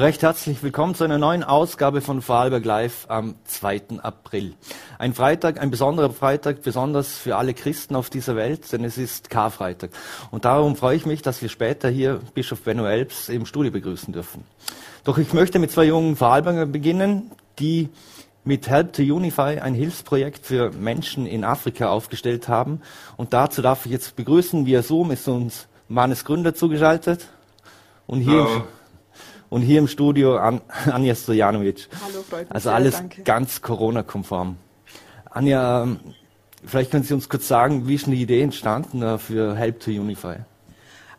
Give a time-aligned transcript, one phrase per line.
[0.00, 4.00] Recht herzlich willkommen zu einer neuen Ausgabe von Vorarlberg Live am 2.
[4.00, 4.54] April.
[4.98, 9.28] Ein Freitag, ein besonderer Freitag, besonders für alle Christen auf dieser Welt, denn es ist
[9.28, 9.90] Karfreitag.
[10.30, 14.14] Und darum freue ich mich, dass wir später hier Bischof Benno Elbs im Studio begrüßen
[14.14, 14.44] dürfen.
[15.04, 17.90] Doch ich möchte mit zwei jungen Vorarlbergern beginnen, die
[18.42, 22.80] mit Help to Unify ein Hilfsprojekt für Menschen in Afrika aufgestellt haben.
[23.18, 27.28] Und dazu darf ich jetzt begrüßen, via Zoom ist uns Manes Gründer zugeschaltet.
[28.06, 28.62] Und hier, Hallo.
[29.50, 31.88] Und hier im Studio An Anja Stojanovic.
[32.04, 33.22] Hallo, freut mich Also sehr, alles danke.
[33.22, 34.56] ganz Corona-konform.
[35.30, 36.00] Anja, ähm,
[36.64, 39.90] vielleicht können Sie uns kurz sagen, wie ist die Idee entstanden äh, für Help to
[39.90, 40.36] Unify?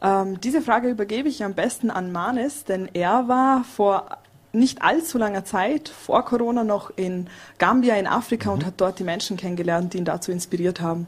[0.02, 4.08] Ähm, diese Frage übergebe ich am besten an Manes, denn er war vor
[4.54, 8.56] nicht allzu langer Zeit, vor Corona, noch in Gambia in Afrika Mhm.
[8.56, 11.08] und hat dort die Menschen kennengelernt, die ihn dazu inspiriert haben.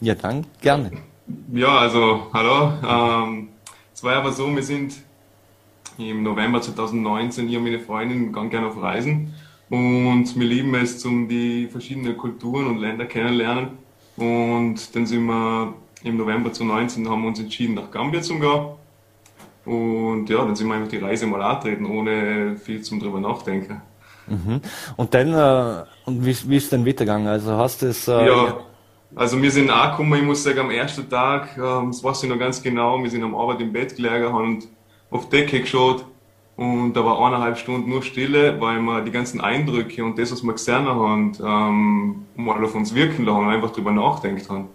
[0.00, 0.90] Ja, dann gerne.
[1.52, 2.72] Ja, also hallo.
[2.86, 3.48] Ähm,
[3.94, 4.92] es war aber so, wir sind
[5.98, 9.34] im November 2019 hier mit meine Freundin ganz gerne auf Reisen
[9.68, 13.70] und wir lieben es, um die verschiedenen Kulturen und Länder kennenlernen.
[14.16, 15.74] Und dann sind wir
[16.04, 18.66] im November 2019 haben wir uns entschieden, nach Gambia zu gehen.
[19.64, 23.82] Und ja, dann sind wir einfach die Reise mal antreten, ohne viel zum drüber nachdenken.
[24.28, 24.60] Mhm.
[24.96, 27.26] Und dann, äh, und wie, wie ist denn weitergegangen?
[27.26, 28.58] Also hast du es, äh, Ja,
[29.16, 32.38] also wir sind angekommen, ich muss sagen, am ersten Tag, ähm, das weiß ich noch
[32.38, 34.62] ganz genau, wir sind am Abend im Bett gelegen, haben
[35.16, 36.04] auf die Decke geschaut
[36.56, 40.42] und da war eineinhalb Stunden nur Stille, weil wir die ganzen Eindrücke und das, was
[40.42, 44.68] wir gesehen haben, ähm, mal auf uns wirken lassen und einfach drüber nachdenkt haben.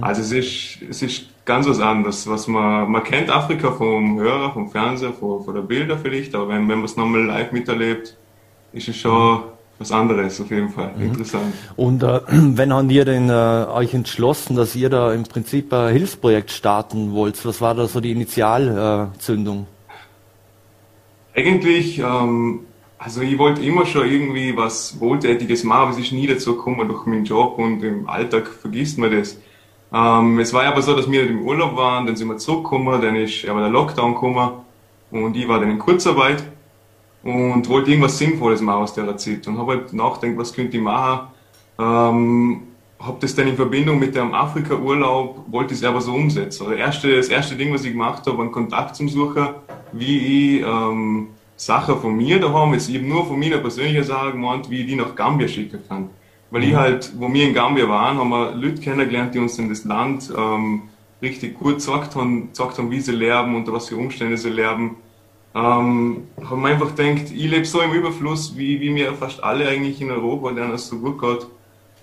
[0.00, 4.52] Also es ist, es ist ganz was anderes, was man, man kennt Afrika vom Hörer,
[4.52, 8.16] vom Fernseher, von, von der Bilder vielleicht, aber wenn, wenn man es nochmal live miterlebt,
[8.72, 9.42] ist es schon
[9.78, 11.54] was anderes auf jeden Fall, interessant.
[11.76, 15.92] Und äh, wenn habt ihr denn äh, euch entschlossen, dass ihr da im Prinzip ein
[15.92, 17.44] Hilfsprojekt starten wollt?
[17.44, 19.66] Was war da so die Initialzündung?
[21.34, 22.60] Eigentlich, ähm,
[22.98, 26.88] also ich wollte immer schon irgendwie was Wohltätiges machen, aber es ist nie dazu gekommen
[26.88, 29.38] durch meinen Job und im Alltag vergisst man das.
[29.92, 33.14] Ähm, es war aber so, dass wir im Urlaub waren, dann sind wir zurückgekommen, dann
[33.14, 34.50] ist aber der Lockdown gekommen
[35.12, 36.42] und ich war dann in Kurzarbeit
[37.22, 40.82] und wollte irgendwas Sinnvolles machen aus der Zeit und habe halt nachgedacht, was könnte ich
[40.82, 41.28] machen.
[41.78, 42.62] Ähm,
[43.00, 46.64] habe das dann in Verbindung mit dem Afrika-Urlaub, wollte ich es aber so umsetzen.
[46.64, 49.48] Also erste, das erste Ding, was ich gemacht habe, einen Kontakt zum Suchen,
[49.92, 54.68] wie ich ähm, Sachen von mir daheim, jetzt eben nur von meiner persönlichen Sache gemeint,
[54.70, 56.10] wie ich die nach Gambia schicken kann.
[56.50, 59.68] Weil ich halt, wo wir in Gambia waren, haben wir Leute kennengelernt, die uns in
[59.68, 60.82] das Land ähm,
[61.20, 64.96] richtig gut gesagt haben, gesagt haben, wie sie leben, unter was für Umstände sie leben.
[65.58, 69.66] Ähm, haben wir einfach gedacht, ich lebe so im Überfluss, wie, wie mir fast alle
[69.66, 71.46] eigentlich in Europa, denen es so gut geht.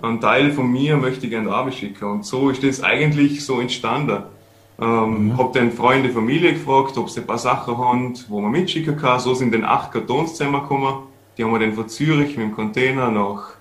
[0.01, 2.03] Ein Teil von mir möchte ich gerne da schicken.
[2.05, 4.23] Und so ist das eigentlich so entstanden.
[4.81, 8.97] Ähm, Hab dann Freunde, Familie gefragt, ob sie ein paar Sachen haben, wo man mitschicken
[8.97, 9.21] kann.
[9.21, 10.95] So sind dann acht Kartons zusammengekommen.
[11.37, 13.51] Die haben wir dann von Zürich mit dem Container nach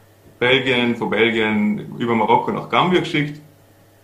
[0.40, 3.40] Belgien, von Belgien über Marokko nach Gambia geschickt.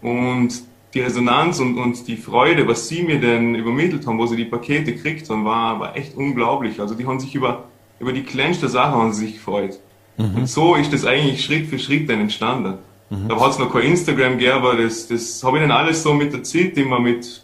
[0.03, 4.37] Und die Resonanz und, und die Freude, was sie mir denn übermittelt haben, wo sie
[4.37, 6.81] die Pakete gekriegt haben, war, war echt unglaublich.
[6.81, 7.65] Also die haben sich über,
[7.99, 9.79] über die kleinste Sache haben sie sich gefreut.
[10.17, 12.75] Und so ist das eigentlich Schritt für Schritt dann entstanden.
[13.11, 16.15] Da hat es noch kein Instagram gegeben, aber das, das habe ich dann alles so
[16.15, 17.43] mit der Zeit immer mit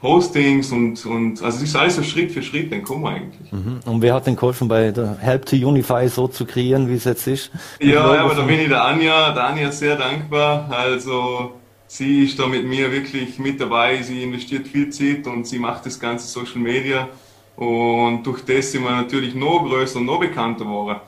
[0.00, 3.50] Postings und, und also es ist alles so Schritt für Schritt dann kommen eigentlich.
[3.50, 3.80] Mhm.
[3.86, 7.04] Und wer hat denn geholfen, bei der Help to Unify so zu kreieren, wie es
[7.04, 7.50] jetzt ist?
[7.80, 10.68] Ja, ja, aber da bin ich der Anja, der Anja sehr dankbar.
[10.70, 11.52] Also
[11.96, 14.02] sie ist da mit mir wirklich mit dabei.
[14.02, 17.08] Sie investiert viel Zeit und sie macht das ganze Social Media.
[17.56, 21.00] Und durch das sind wir natürlich noch größer und noch bekannter geworden.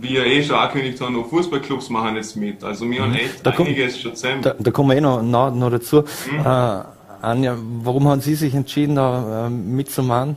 [0.00, 2.64] Wie wir eh schon angekündigt haben, auch Fußballclubs machen jetzt mit.
[2.64, 3.42] Also wir haben echt Mhm.
[3.44, 4.42] Da kommt- einiges schon zusammen.
[4.42, 5.98] Da, da kommen wir eh noch, noch, noch dazu.
[6.44, 6.80] Äh,
[7.22, 10.36] Anja, warum haben Sie sich entschieden, da äh, mitzumachen?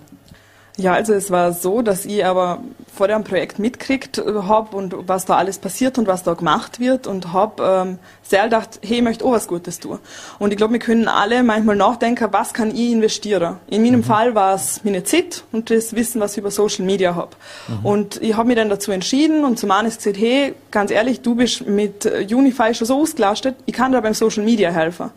[0.80, 2.60] Ja, also es war so, dass ich aber
[2.96, 6.80] vor dem Projekt mitkriegt äh, hab und was da alles passiert und was da gemacht
[6.80, 10.00] wird und hab ähm, sehr gedacht, hey, ich möchte auch was Gutes tun.
[10.40, 13.58] Und ich glaube, wir können alle manchmal nachdenken, was kann ich investieren?
[13.68, 17.14] In meinem Fall war es meine Zeit und das Wissen, was ich über Social Media
[17.14, 17.36] hab.
[17.84, 21.36] Und ich habe mich dann dazu entschieden und zum einen gesagt, hey, ganz ehrlich, du
[21.36, 25.10] bist mit Unify schon so ausgelastet, ich kann dir beim Social Media helfen.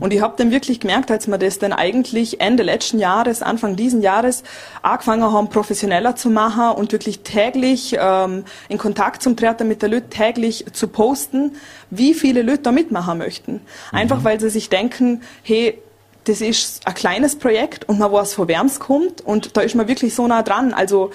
[0.00, 3.76] Und ich habe dann wirklich gemerkt, als wir das dann eigentlich Ende letzten Jahres, Anfang
[3.76, 4.42] diesen Jahres
[4.82, 9.88] angefangen haben, professioneller zu machen und wirklich täglich ähm, in Kontakt zu treten mit der
[9.88, 11.56] Leute, täglich zu posten,
[11.90, 13.60] wie viele Leute da mitmachen möchten.
[13.92, 15.78] Einfach weil sie sich denken, hey,
[16.24, 19.74] das ist ein kleines Projekt und man weiß, von wem es kommt und da ist
[19.74, 20.74] man wirklich so nah dran.
[20.74, 21.10] Also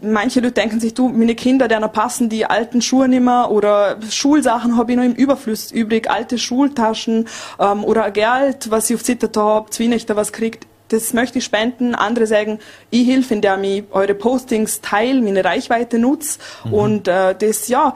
[0.00, 3.98] manche Leute denken sich, du, meine Kinder, denen passen die alten Schuhe nicht mehr oder
[4.08, 7.28] Schulsachen habe ich noch im Überfluss übrig, alte Schultaschen
[7.58, 10.66] ähm, oder Geld, was ich auf Zitter habe, Zwienechter was kriegt.
[10.92, 11.94] Das möchte ich spenden.
[11.94, 12.58] Andere sagen,
[12.90, 16.38] ich helfe, indem ich eure Postings teile, meine Reichweite nutze.
[16.64, 16.74] Mhm.
[16.74, 17.94] Und äh, das, ja,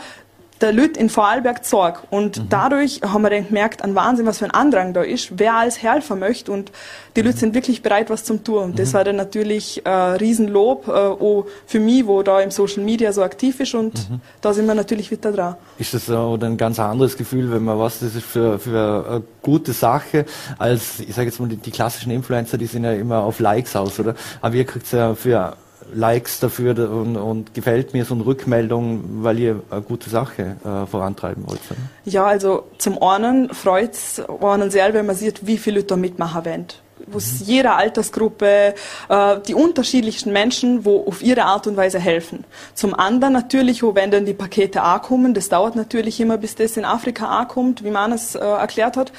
[0.61, 2.05] der Leute in Vorarlberg Sorg.
[2.11, 2.49] Und mhm.
[2.49, 5.83] dadurch haben wir dann gemerkt, an Wahnsinn, was für ein Andrang da ist, wer als
[5.83, 6.53] helfen möchte.
[6.53, 6.73] Und
[7.15, 8.65] die Leute sind wirklich bereit, was zum tun.
[8.65, 8.95] Und das mhm.
[8.95, 13.23] war dann natürlich äh, Riesenlob, äh, auch für mich, wo da im Social Media so
[13.23, 13.75] aktiv ist.
[13.75, 14.21] Und mhm.
[14.41, 15.57] da sind wir natürlich wieder dran.
[15.79, 19.23] Ist das auch ein ganz anderes Gefühl, wenn man was, das ist für, für eine
[19.43, 20.25] gute Sache,
[20.59, 23.77] als, ich sage jetzt mal, die, die, klassischen Influencer, die sind ja immer auf Likes
[23.77, 24.15] aus, oder?
[24.41, 25.57] Aber ihr kriegt ja für
[25.95, 30.87] Likes dafür und, und, gefällt mir so eine Rückmeldung, weil ihr eine gute Sache äh,
[30.87, 31.61] vorantreiben wollt.
[32.05, 35.97] Ja, also zum einen freut es einen sehr, wenn man sieht, wie viele Leute da
[35.97, 36.67] mitmachen wollen
[37.07, 37.47] wo es mhm.
[37.47, 38.75] jeder Altersgruppe,
[39.09, 42.45] äh, die unterschiedlichsten Menschen, wo auf ihre Art und Weise helfen.
[42.75, 46.77] Zum anderen natürlich, wo wenn dann die Pakete ankommen, das dauert natürlich immer, bis das
[46.77, 49.13] in Afrika ankommt, wie man es äh, erklärt hat,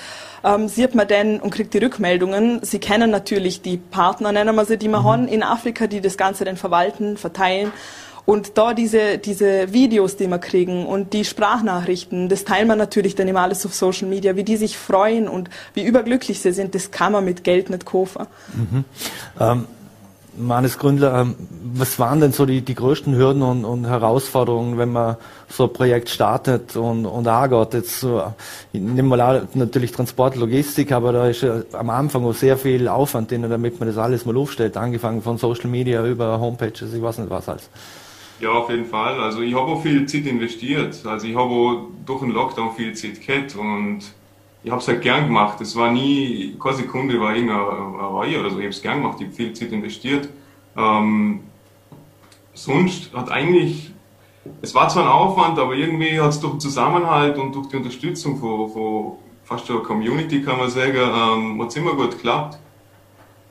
[0.44, 2.60] ähm, sieht man dann und kriegt die Rückmeldungen.
[2.64, 5.06] Sie kennen natürlich die Partner, nennen wir sie, die wir mhm.
[5.06, 7.72] haben in Afrika, die das Ganze dann verwalten, verteilen.
[8.28, 13.16] Und da diese, diese Videos, die wir kriegen und die Sprachnachrichten, das teilen wir natürlich
[13.16, 16.76] dann immer alles auf Social Media, wie die sich freuen und wie überglücklich sie sind,
[16.76, 18.28] das kann man mit Geld nicht kaufen.
[18.54, 18.84] Mhm.
[19.40, 19.66] Ähm,
[20.36, 21.36] Manes Gründler, ähm,
[21.74, 25.16] was waren denn so die, die größten Hürden und, und, Herausforderungen, wenn man
[25.48, 27.76] so ein Projekt startet und, und angeht?
[27.76, 28.22] Jetzt so,
[28.74, 32.58] ich nehme mal an, natürlich Transport, Logistik, aber da ist ja am Anfang auch sehr
[32.58, 36.94] viel Aufwand drin, damit man das alles mal aufstellt, angefangen von Social Media über Homepages,
[36.94, 37.70] ich weiß nicht was alles.
[38.40, 39.20] Ja, auf jeden Fall.
[39.20, 41.04] Also ich habe auch viel Zeit investiert.
[41.06, 44.02] Also ich habe auch durch den Lockdown viel Zeit gehabt und
[44.64, 45.60] ich habe es halt gern gemacht.
[45.62, 48.58] Es war nie, keine Sekunde war irgendeine Reihe oder so.
[48.58, 50.30] Ich habe es gern gemacht, ich habe viel Zeit investiert.
[50.76, 51.42] Ähm,
[52.54, 53.92] sonst hat eigentlich,
[54.62, 57.78] es war zwar ein Aufwand, aber irgendwie hat es durch den Zusammenhalt und durch die
[57.78, 59.14] Unterstützung von, von
[59.46, 62.60] fast der Community, kann man sagen, ähm, hat es immer gut geklappt.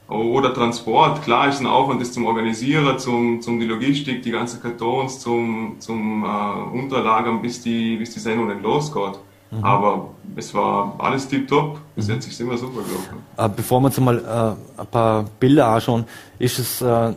[0.09, 4.63] Oder Transport, klar ist ein Aufwand, das zum Organisieren, zum, zum die Logistik, die ganzen
[4.63, 9.19] Kartons, zum, zum äh, Unterlagern, bis die, bis die Sendung dann losgeht.
[9.51, 9.65] Mhm.
[9.65, 11.81] Aber es war alles tiptop.
[11.97, 12.15] Bis mhm.
[12.15, 13.25] jetzt ist es immer super gelaufen.
[13.37, 16.05] Äh, bevor wir uns mal äh, ein paar Bilder anschauen,
[16.39, 17.15] ist es äh,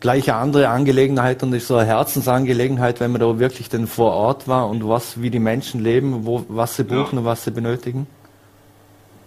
[0.00, 4.12] gleich eine andere Angelegenheit und ist so eine Herzensangelegenheit, wenn man da wirklich denn vor
[4.12, 7.18] Ort war und was, wie die Menschen leben, wo, was sie buchen ja.
[7.20, 8.06] und was sie benötigen?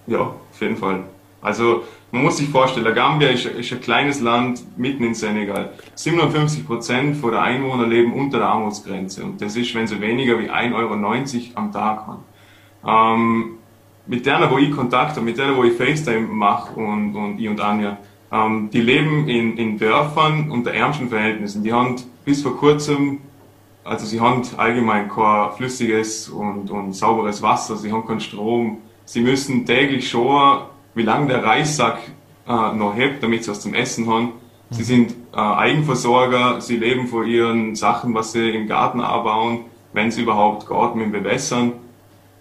[0.08, 1.04] Ja, auf jeden Fall.
[1.42, 5.74] Also man muss sich vorstellen, Gambia ist, ist ein kleines Land mitten in Senegal.
[5.96, 10.50] 57 Prozent der Einwohner leben unter der Armutsgrenze und das ist, wenn sie weniger wie
[10.50, 10.94] 1,90 Euro
[11.56, 12.24] am Tag haben.
[12.86, 13.58] Ähm,
[14.06, 17.50] mit der, wo ich Kontakt habe, mit der, wo ich FaceTime mache und, und ich
[17.50, 17.98] und Anja,
[18.32, 21.64] ähm, die leben in, in Dörfern unter ärmsten Verhältnissen.
[21.64, 23.20] Die haben bis vor kurzem,
[23.84, 29.22] also sie haben allgemein kein flüssiges und, und sauberes Wasser, sie haben keinen Strom, sie
[29.22, 30.62] müssen täglich schon
[30.98, 32.00] wie lange der Reissack
[32.48, 34.34] äh, noch hebt, damit sie was zum Essen haben.
[34.70, 39.62] Sie sind äh, Eigenversorger, sie leben von ihren Sachen, was sie im Garten anbauen,
[39.94, 41.74] wenn sie überhaupt Garten mit bewässern.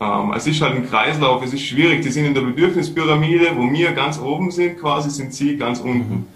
[0.01, 2.03] Ähm, es ist halt ein Kreislauf, es ist schwierig.
[2.03, 6.27] Die sind in der Bedürfnispyramide, wo wir ganz oben sind, quasi sind sie ganz unten.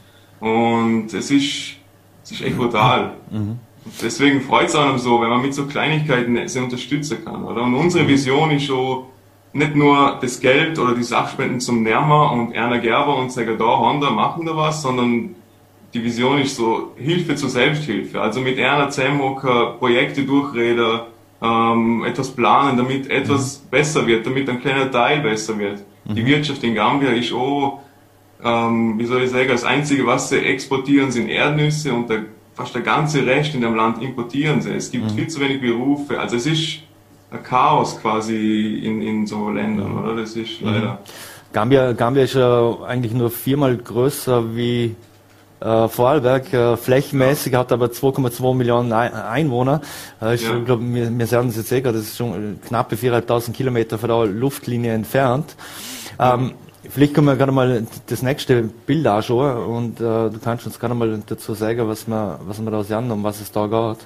[0.41, 0.49] Mhm.
[0.49, 1.77] Und es ist,
[2.23, 3.15] es ist echt brutal.
[3.31, 3.59] Mhm.
[4.01, 7.45] Deswegen freut es einem so, wenn man mit so Kleinigkeiten sie unterstützen kann.
[7.45, 7.63] Oder?
[7.63, 9.05] Und unsere Vision ist schon,
[9.53, 13.79] nicht nur das Geld oder die Sachspenden zum Nerma und Erna Gerber und sagen, da
[13.79, 15.35] haben da, machen da was, sondern
[15.93, 18.21] die Vision ist so Hilfe zur Selbsthilfe.
[18.21, 21.01] Also mit Erna Zemhocker Projekte durchreden,
[21.43, 23.71] ähm, etwas planen, damit etwas mhm.
[23.71, 25.83] besser wird, damit ein kleiner Teil besser wird.
[26.05, 26.15] Mhm.
[26.15, 27.81] Die Wirtschaft in Gambia ist auch,
[28.45, 32.75] ähm, wie soll ich sagen, das einzige, was sie exportieren, sind Erdnüsse und der, fast
[32.75, 34.71] der ganze Rest in dem Land importieren sie.
[34.71, 35.17] Es gibt mhm.
[35.17, 36.21] viel zu wenig Berufe.
[36.21, 36.83] Also es ist
[37.39, 40.17] Chaos quasi in, in so Ländern, oder?
[40.17, 40.69] Das ist mhm.
[40.69, 40.99] leider.
[41.53, 44.95] Gambia, Gambia ist ja eigentlich nur viermal größer wie
[45.61, 49.81] äh, Vorarlberg, äh, flächenmäßig hat aber 2,2 Millionen Einwohner.
[50.23, 50.59] Äh, ich ja.
[50.59, 54.09] glaube, wir, wir sagen es jetzt eh gerade, das ist schon knappe 4.500 Kilometer von
[54.09, 55.57] der Luftlinie entfernt.
[56.19, 56.53] Ähm,
[56.89, 60.95] Vielleicht können wir gerade mal das nächste Bild anschauen und äh, du kannst uns gerade
[60.95, 63.99] mal dazu sagen, was wir, was wir da sehen, um was es da geht.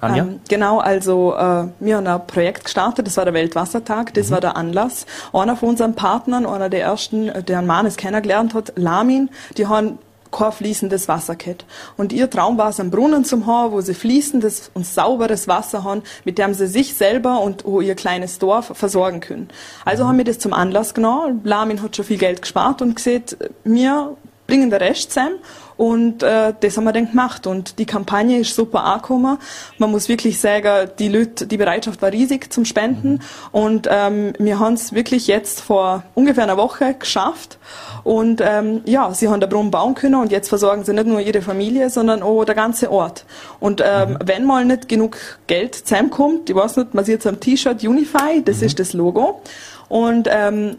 [0.00, 0.22] Anja?
[0.22, 4.34] Ähm, genau, also äh, wir haben ein Projekt gestartet, das war der Weltwassertag, das mhm.
[4.34, 5.06] war der Anlass.
[5.32, 9.30] Einer von unseren Partnern, einer der ersten, äh, der einen Mann es kennengelernt hat, Lamin,
[9.56, 9.98] die haben
[10.30, 11.64] kein fließendes Wasser gehabt.
[11.96, 15.82] Und ihr Traum war es, einen Brunnen zu haben, wo sie fließendes und sauberes Wasser
[15.82, 19.48] haben, mit dem sie sich selber und ihr kleines Dorf versorgen können.
[19.84, 20.08] Also mhm.
[20.08, 21.40] haben wir das zum Anlass genommen.
[21.44, 24.16] Lamin hat schon viel Geld gespart und gesagt, wir
[24.46, 25.36] bringen den Rest zusammen
[25.80, 27.46] Und äh, das haben wir dann gemacht.
[27.46, 29.38] Und die Kampagne ist super angekommen.
[29.78, 33.12] Man muss wirklich sagen, die Leute, die Bereitschaft war riesig zum Spenden.
[33.12, 33.18] Mhm.
[33.50, 37.56] Und ähm, wir haben es wirklich jetzt vor ungefähr einer Woche geschafft.
[38.04, 41.20] Und ähm, ja, sie haben den Brunnen bauen können und jetzt versorgen sie nicht nur
[41.20, 43.24] ihre Familie, sondern auch der ganze Ort.
[43.58, 44.18] Und ähm, mhm.
[44.26, 48.42] wenn mal nicht genug Geld zusammenkommt, ich weiß nicht, man sieht es am T-Shirt Unify,
[48.44, 48.66] das mhm.
[48.66, 49.40] ist das Logo.
[49.88, 50.76] Und ähm,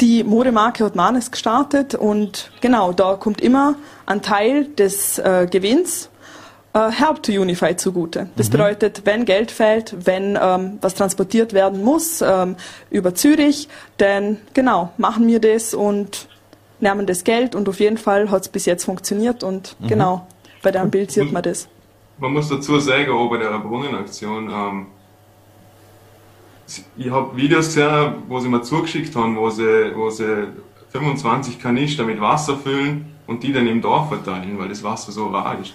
[0.00, 3.76] die Modemarke hat Manes gestartet und genau, da kommt immer
[4.06, 6.10] ein Teil des äh, Gewinns
[6.74, 8.28] äh, Help to Unify zugute.
[8.36, 8.52] Das mhm.
[8.52, 12.56] bedeutet, wenn Geld fällt, wenn ähm, was transportiert werden muss ähm,
[12.90, 16.28] über Zürich, dann genau, machen wir das und
[16.80, 19.88] nehmen das Geld und auf jeden Fall hat es bis jetzt funktioniert und mhm.
[19.88, 20.26] genau,
[20.62, 21.68] bei dem Bild sieht man das.
[22.18, 24.86] Man muss dazu sagen, auch bei der Brunnenaktion, ähm,
[26.96, 30.48] ich habe Videos gesehen, wo sie mir zugeschickt haben, wo sie, wo sie
[30.90, 35.28] 25 Kanister mit Wasser füllen und die dann im Dorf verteilen, weil das Wasser so
[35.28, 35.74] rar ist.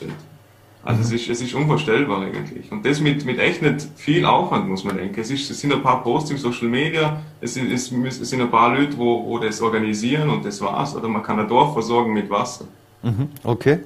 [0.83, 1.05] Also mhm.
[1.05, 2.71] es, ist, es ist unvorstellbar eigentlich.
[2.71, 5.19] Und das mit, mit echt nicht viel Aufwand, muss man denken.
[5.19, 8.49] Es, ist, es sind ein paar Postings, Social Media, es, sind, es, es sind ein
[8.49, 10.95] paar Leute, wo, wo das organisieren und das war's.
[10.95, 12.65] Oder man kann ein Dorf versorgen mit Wasser.
[13.03, 13.29] Mhm.
[13.43, 13.79] Okay.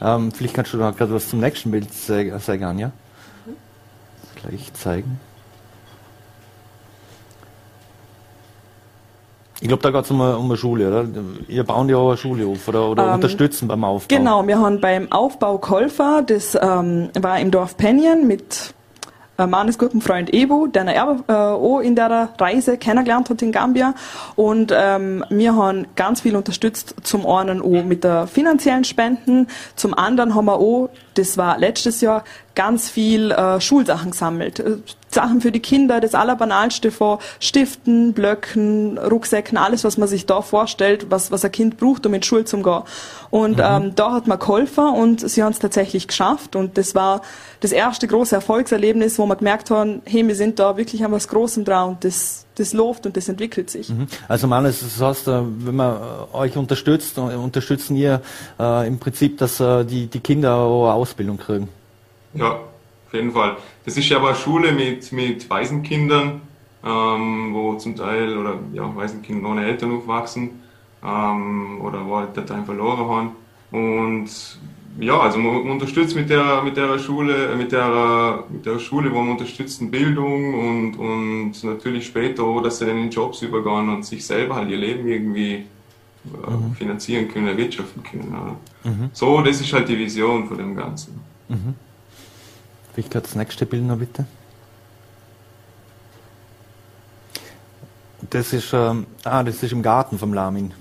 [0.00, 2.88] Ähm, vielleicht kannst du da gerade was zum nächsten Bild sagen, ja?
[3.46, 3.52] Mhm.
[4.36, 5.18] Gleich zeigen.
[9.64, 11.06] Ich glaube, da geht es um, um eine Schule, oder?
[11.48, 14.14] Ihr bauen ja auch eine Schule auf oder, oder ähm, unterstützen beim Aufbau.
[14.14, 18.74] Genau, wir haben beim Aufbau Kolfer, das ähm, war im Dorf Penien mit
[19.38, 23.52] äh, meines guten Freund Ebu, der er äh, auch in der Reise kennengelernt hat in
[23.52, 23.94] Gambia.
[24.36, 29.94] Und ähm, wir haben ganz viel unterstützt, zum einen auch mit der finanziellen Spenden, zum
[29.94, 32.22] anderen haben wir auch, das war letztes Jahr,
[32.54, 34.60] ganz viel äh, Schulsachen gesammelt.
[34.60, 34.76] Äh,
[35.14, 40.42] Sachen für die Kinder, das Allerbanalste von Stiften, Blöcken, Rucksäcken, alles, was man sich da
[40.42, 42.82] vorstellt, was, was ein Kind braucht, um in die Schule zu gehen.
[43.30, 43.64] Und mhm.
[43.64, 46.56] ähm, da hat man geholfen und sie haben es tatsächlich geschafft.
[46.56, 47.22] Und das war
[47.60, 51.28] das erste große Erfolgserlebnis, wo man gemerkt haben, hey, wir sind da wirklich an was
[51.28, 53.88] Großem dran und das, das läuft und das entwickelt sich.
[53.88, 54.08] Mhm.
[54.28, 58.20] Also man, das heißt, äh, wenn man äh, euch unterstützt, unterstützen ihr
[58.58, 61.68] äh, im Prinzip, dass äh, die, die Kinder auch eine Ausbildung kriegen.
[62.34, 62.50] Ja,
[63.06, 63.56] auf jeden Fall.
[63.84, 66.40] Das ist ja aber eine Schule mit, mit Waisenkindern,
[66.84, 70.62] ähm, wo zum Teil, oder ja, Waisenkinder ohne Eltern aufwachsen,
[71.04, 73.30] ähm, oder wo halt Dateien verloren haben.
[73.70, 74.28] Und
[75.00, 79.12] ja, also man, unterstützt mit der, mit der Schule, äh, mit der, mit der Schule,
[79.12, 83.88] wo man unterstützt Bildung und, und natürlich später auch, dass sie dann in Jobs übergehen
[83.88, 86.74] und sich selber halt ihr Leben irgendwie äh, mhm.
[86.74, 88.56] finanzieren können, erwirtschaften können.
[88.84, 89.10] Mhm.
[89.12, 91.20] So, das ist halt die Vision von dem Ganzen.
[91.48, 91.74] Mhm.
[92.94, 94.26] Victor, das nächste Bild noch bitte.
[98.30, 100.72] Das ist, ähm, ah, das ist im Garten vom Lamin.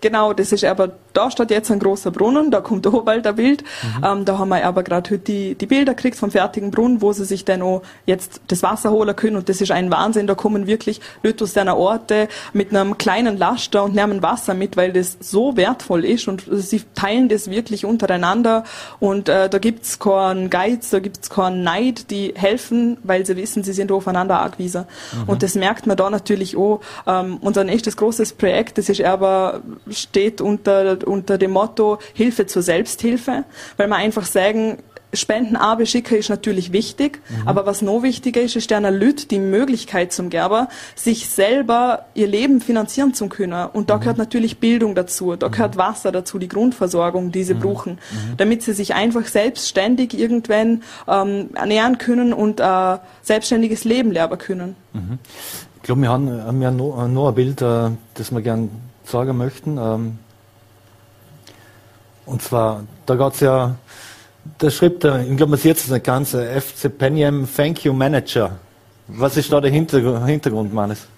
[0.00, 3.34] Genau, das ist aber, da steht jetzt ein großer Brunnen, da kommt auch bald ein
[3.36, 3.62] Bild.
[3.62, 4.04] Mhm.
[4.04, 7.12] Ähm, da haben wir aber gerade heute die, die Bilder gekriegt vom fertigen Brunnen, wo
[7.12, 10.26] sie sich dann auch jetzt das Wasser holen können und das ist ein Wahnsinn.
[10.26, 14.76] Da kommen wirklich Leute aus deiner Orte mit einem kleinen Laster und nehmen Wasser mit,
[14.76, 18.64] weil das so wertvoll ist und sie teilen das wirklich untereinander
[19.00, 23.64] und äh, da gibt's keinen Geiz, da gibt's keinen Neid, die helfen, weil sie wissen,
[23.64, 24.84] sie sind aufeinander angewiesen.
[25.12, 25.28] Mhm.
[25.28, 26.80] Und das merkt man da natürlich auch.
[27.06, 32.62] Ähm, unser nächstes großes Projekt, das ist aber steht unter, unter dem Motto Hilfe zur
[32.62, 33.44] Selbsthilfe,
[33.76, 34.78] weil wir einfach sagen,
[35.12, 37.48] Spenden schicken ist natürlich wichtig, mhm.
[37.48, 42.28] aber was noch wichtiger ist, ist der Leute die Möglichkeit zum Gerber, sich selber ihr
[42.28, 43.68] Leben finanzieren zu können.
[43.72, 44.00] Und da mhm.
[44.00, 45.52] gehört natürlich Bildung dazu, da mhm.
[45.52, 47.60] gehört Wasser dazu, die Grundversorgung, die sie mhm.
[47.60, 48.36] brauchen, mhm.
[48.36, 54.76] damit sie sich einfach selbstständig irgendwann ähm, ernähren können und äh, selbstständiges Leben lernen können.
[54.92, 55.18] Mhm.
[55.76, 58.68] Ich glaube, wir haben, haben ja noch, noch ein Bild, äh, das wir gerne
[59.10, 59.78] sagen möchten.
[59.78, 60.18] Ähm,
[62.26, 63.74] und zwar, da geht es ja,
[64.58, 68.58] da schreibt er, ich glaube, man sieht es nicht ganz, FC Peniem Thank You Manager.
[69.08, 71.08] Was ist da der Hintergrund, Mannes?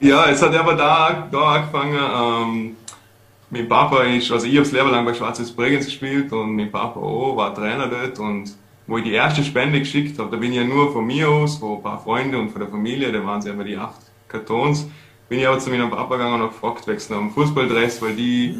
[0.00, 2.76] Ja, es hat aber da, da angefangen, ähm,
[3.50, 6.70] mein Papa ist, also ich habe das Leben lang bei Schwarzes Bregenz gespielt und mein
[6.70, 8.54] Papa auch, war Trainer dort und
[8.86, 11.56] wo ich die erste Spende geschickt habe, da bin ich ja nur von mir aus,
[11.56, 14.86] von ein paar Freunden und von der Familie, da waren es immer die acht Kartons,
[15.28, 18.58] bin ich aber zu meinem Papa gegangen und gefragt, wechseln am Fußballdress, weil die,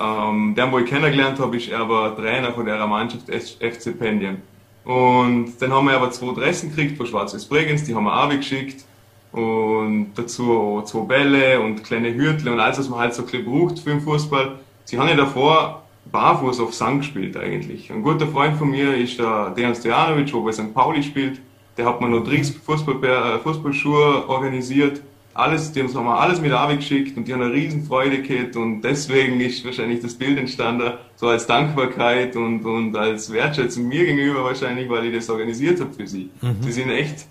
[0.00, 4.42] ähm, der, wo ich kennengelernt habe, ist er aber Trainer von der Mannschaft FC Pendien.
[4.84, 8.28] Und dann haben wir aber zwei Dressen gekriegt von Schwarzes Bregenz, die haben wir auch
[8.30, 8.84] geschickt.
[9.30, 13.44] Und dazu auch zwei Bälle und kleine Hürtle und alles, was man halt so ein
[13.44, 14.58] braucht für den Fußball.
[14.84, 17.90] Sie haben ja davor barfuß auf Sang gespielt eigentlich.
[17.90, 20.74] Ein guter Freund von mir ist der Dejan Stojanovic, wo bei St.
[20.74, 21.40] Pauli spielt.
[21.78, 25.00] Der hat mir noch Tricks Fußball, äh, Fußballschuhe organisiert
[25.34, 28.82] alles, die haben wir alles mit geschickt und die haben eine riesen Freude gehabt und
[28.82, 34.44] deswegen ist wahrscheinlich das Bild entstanden, so als Dankbarkeit und, und als Wertschätzung mir gegenüber
[34.44, 36.30] wahrscheinlich, weil ich das organisiert habe für sie.
[36.40, 36.56] Mhm.
[36.60, 37.26] Sie sind echt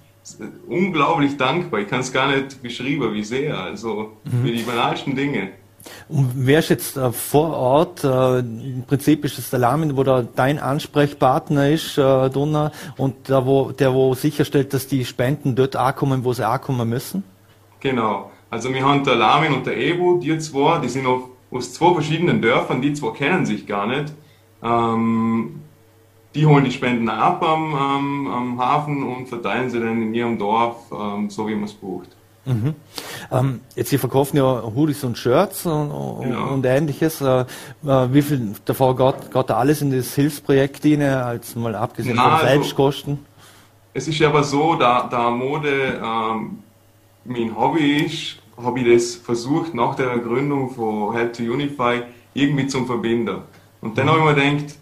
[0.67, 1.81] unglaublich dankbar.
[1.81, 3.57] Ich kann es gar nicht beschreiben, wie sehr.
[3.57, 4.45] Also mhm.
[4.45, 5.49] für die banalsten Dinge.
[6.09, 8.03] Und wer ist jetzt äh, vor Ort?
[8.03, 13.29] Äh, Im Prinzip ist es der Lamin, wo da dein Ansprechpartner ist, äh, Donner, und
[13.29, 17.23] der wo, der, wo sicherstellt, dass die Spenden dort ankommen, wo sie ankommen müssen?
[17.81, 18.31] Genau.
[18.49, 21.93] Also wir haben der Lamin und der Ebu, die zwei, die sind auf, aus zwei
[21.93, 24.13] verschiedenen Dörfern, die zwei kennen sich gar nicht.
[24.63, 25.61] Ähm,
[26.33, 30.37] die holen die Spenden ab am, am, am, Hafen und verteilen sie dann in ihrem
[30.37, 32.09] Dorf, ähm, so wie man es braucht.
[32.45, 32.75] Mhm.
[33.31, 35.89] Ähm, jetzt, Sie verkaufen ja Hoodies und Shirts und,
[36.21, 36.53] genau.
[36.53, 37.21] und ähnliches.
[37.21, 37.45] Äh, äh,
[38.11, 42.23] wie viel davon geht, geht da alles in das Hilfsprojekt rein, als mal abgesehen Na,
[42.23, 43.11] von also Selbstkosten?
[43.13, 43.25] Also,
[43.93, 46.63] es ist aber so, da, da Mode ähm,
[47.25, 52.67] mein Hobby ist, habe ich das versucht, nach der Gründung von Help to Unify irgendwie
[52.67, 53.41] zum Verbinden.
[53.81, 54.75] Und dann habe ich mir gedacht,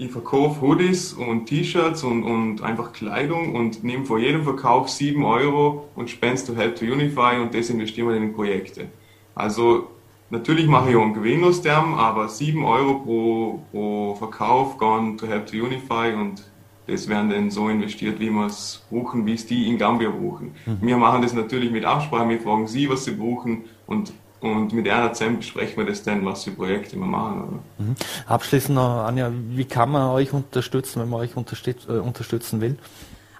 [0.00, 5.24] ich verkaufe Hoodies und T-Shirts und, und einfach Kleidung und nehme vor jedem Verkauf 7
[5.24, 8.86] Euro und spende to Help to Unify und das investieren wir in Projekte.
[9.34, 9.88] Also
[10.30, 15.18] natürlich mache ich auch einen Gewinn aus dem, aber 7 Euro pro, pro Verkauf gehen
[15.18, 16.44] to Help to Unify und
[16.88, 20.52] das werden dann so investiert, wie wir es brauchen, wie es die in Gambia brauchen.
[20.66, 20.78] Mhm.
[20.80, 24.88] Wir machen das natürlich mit Absprache, wir fragen sie, was sie brauchen und und mit
[24.88, 27.58] einer zusammen besprechen wir das dann, was für Projekte wir machen.
[27.78, 27.96] Mhm.
[28.26, 32.76] Abschließend noch, Anja, wie kann man euch unterstützen, wenn man euch unterstütz, äh, unterstützen will?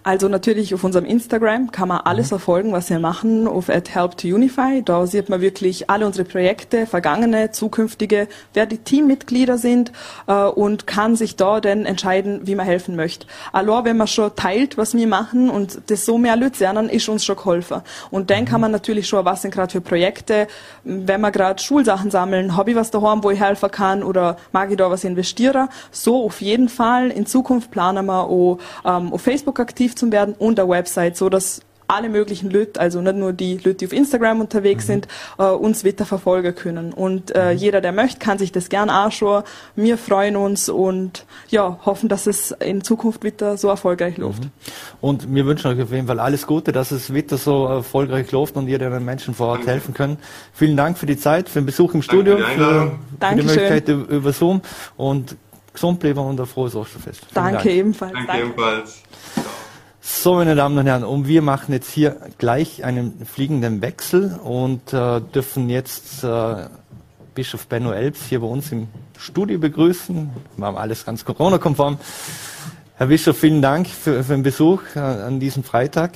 [0.09, 2.29] Also natürlich auf unserem Instagram kann man alles mhm.
[2.31, 4.81] verfolgen, was wir machen, auf at Help to Unify.
[4.83, 9.93] Da sieht man wirklich alle unsere Projekte, vergangene, zukünftige, wer die Teammitglieder sind
[10.27, 13.27] äh, und kann sich da dann entscheiden, wie man helfen möchte.
[13.53, 17.07] Alors, wenn man schon teilt, was wir machen und das so mehr Leute sehen, ist
[17.11, 17.83] uns schon geholfen.
[18.11, 18.47] Und dann mhm.
[18.47, 20.49] kann man natürlich schon, was sind gerade für Projekte,
[20.85, 24.79] wenn wir gerade Schulsachen sammeln, ich was daheim, wo ich helfen kann oder mag ich
[24.79, 25.69] da was investieren.
[25.91, 27.11] So auf jeden Fall.
[27.11, 31.29] In Zukunft planen wir auch ähm, auf Facebook aktiv zu werden und der Website, so
[31.29, 34.93] dass alle möglichen Leute, also nicht nur die Leute, die auf Instagram unterwegs mhm.
[34.93, 36.93] sind, äh, uns weiter verfolgen können.
[36.93, 37.59] Und äh, mhm.
[37.59, 39.43] jeder, der möchte, kann sich das gern anschauen.
[39.75, 44.45] Wir freuen uns und ja, hoffen, dass es in Zukunft wieder so erfolgreich läuft.
[44.45, 44.51] Mhm.
[45.01, 48.57] Und wir wünschen euch auf jeden Fall alles Gute, dass es wieder so erfolgreich läuft
[48.57, 50.21] und ihr den Menschen vor Ort helfen könnt.
[50.53, 54.33] Vielen Dank für die Zeit, für den Besuch im Studio, für, für, die Möglichkeit über
[54.33, 54.61] Zoom
[54.99, 55.37] und
[55.73, 57.23] gesund bleiben und ein frohes Osterfest.
[57.33, 57.67] Danke Dank.
[57.67, 58.13] ebenfalls.
[58.13, 58.43] Danke, Danke.
[58.43, 59.03] ebenfalls.
[60.11, 64.95] So, meine Damen und Herren, und wir machen jetzt hier gleich einen fliegenden Wechsel und
[64.95, 66.67] äh, dürfen jetzt äh,
[67.35, 70.31] Bischof Benno Elbs hier bei uns im Studio begrüßen.
[70.57, 71.99] Wir haben alles ganz Corona-konform.
[72.97, 76.13] Herr Bischof, vielen Dank für, für den Besuch äh, an diesem Freitag.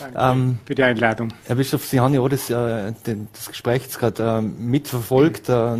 [0.00, 1.32] Danke ähm, für die Einladung.
[1.44, 2.92] Herr Bischof, Sie haben ja auch das, äh,
[3.32, 5.48] das Gespräch gerade äh, mitverfolgt.
[5.48, 5.76] Äh,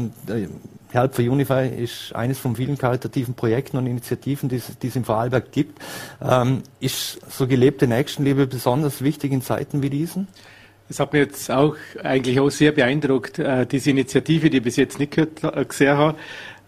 [0.96, 5.04] Help for Unify ist eines von vielen karitativen Projekten und Initiativen, die, die es in
[5.04, 5.78] Vorarlberg gibt.
[6.22, 10.28] Ähm, ist so gelebte Nächstenliebe besonders wichtig in Zeiten wie diesen?
[10.88, 14.76] Es hat mich jetzt auch eigentlich auch sehr beeindruckt, äh, diese Initiative, die ich bis
[14.76, 16.16] jetzt nicht gehört, äh, gesehen habe,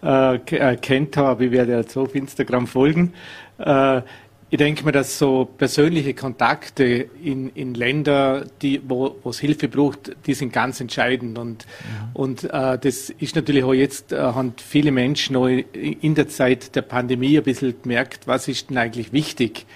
[0.02, 1.46] äh, kennt habe.
[1.46, 3.14] Ich werde jetzt auf Instagram folgen.
[4.50, 10.16] Ich denke mir, dass so persönliche Kontakte in, in Länder, die, wo es Hilfe braucht,
[10.26, 11.38] die sind ganz entscheidend.
[11.38, 12.11] Und, ja.
[12.14, 16.74] und äh, das ist natürlich auch jetzt, äh, haben viele Menschen auch in der Zeit
[16.74, 19.66] der Pandemie ein bisschen gemerkt, was ist denn eigentlich wichtig?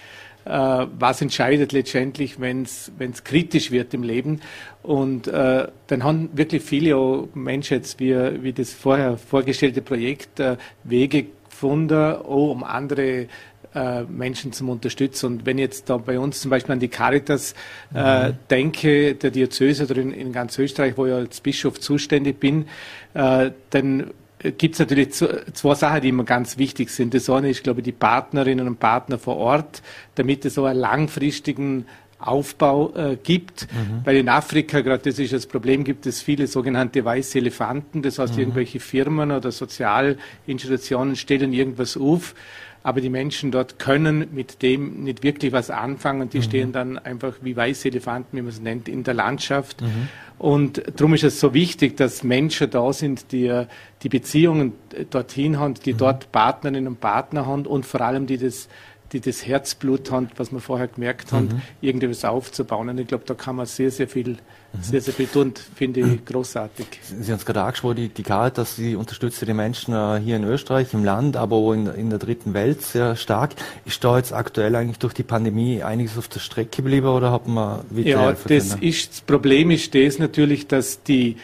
[0.47, 4.41] Äh, was entscheidet letztendlich, wenn es kritisch wird im Leben?
[4.83, 10.41] Und äh, dann haben wirklich viele auch Menschen jetzt, wie, wie das vorher vorgestellte Projekt,
[10.41, 13.29] äh, Wege gefunden, auch um andere
[13.75, 15.27] äh, Menschen zum Unterstützen.
[15.27, 17.55] Und wenn ich jetzt da bei uns zum Beispiel an die Caritas
[17.95, 18.35] äh, mhm.
[18.51, 22.67] denke, der Diözese oder in, in, ganz Österreich, wo ich als Bischof zuständig bin,
[23.15, 24.11] äh, dann
[24.59, 27.15] gibt es natürlich zwei Sachen, die immer ganz wichtig sind.
[27.15, 29.83] Das eine ist, glaube ich, die Partnerinnen und Partner vor Ort,
[30.17, 31.87] damit es so einen langfristigen
[32.19, 34.05] Aufbau äh, gibt, mhm.
[34.05, 38.19] weil in Afrika, gerade das ist das Problem, gibt es viele sogenannte weiße Elefanten, das
[38.19, 38.41] heißt, mhm.
[38.41, 42.35] irgendwelche Firmen oder Sozialinstitutionen stellen irgendwas auf
[42.83, 46.43] aber die Menschen dort können mit dem nicht wirklich was anfangen und die mhm.
[46.43, 49.81] stehen dann einfach wie weiße Elefanten, wie man es nennt, in der Landschaft.
[49.81, 50.09] Mhm.
[50.39, 53.65] Und darum ist es so wichtig, dass Menschen da sind, die
[54.03, 54.73] die Beziehungen
[55.11, 55.99] dorthin haben, die mhm.
[55.99, 58.69] dort Partnerinnen und Partner haben und vor allem die das
[59.13, 61.63] die das Herzblut haben, was wir vorher gemerkt haben, mhm.
[61.81, 62.89] irgendetwas aufzubauen.
[62.89, 64.37] Und ich glaube, da kann man sehr, sehr viel, mhm.
[64.81, 66.87] sehr, sehr viel tun, finde ich großartig.
[67.03, 70.45] Sie haben es gerade angesprochen, die, die Caritas, die unterstützt die Menschen äh, hier in
[70.45, 73.55] Österreich, im Land, aber auch in, in der dritten Welt sehr stark.
[73.85, 77.47] Ist da jetzt aktuell eigentlich durch die Pandemie einiges auf der Strecke geblieben oder hat
[77.47, 81.37] man wieder Ja, das, ist, das Problem ist das natürlich, dass die,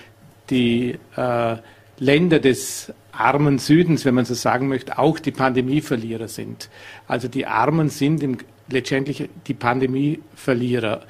[0.48, 1.56] die äh,
[1.98, 6.70] Länder des armen Südens, wenn man so sagen möchte, auch die Pandemieverlierer sind.
[7.06, 11.02] Also die Armen sind im, letztendlich die Pandemieverlierer.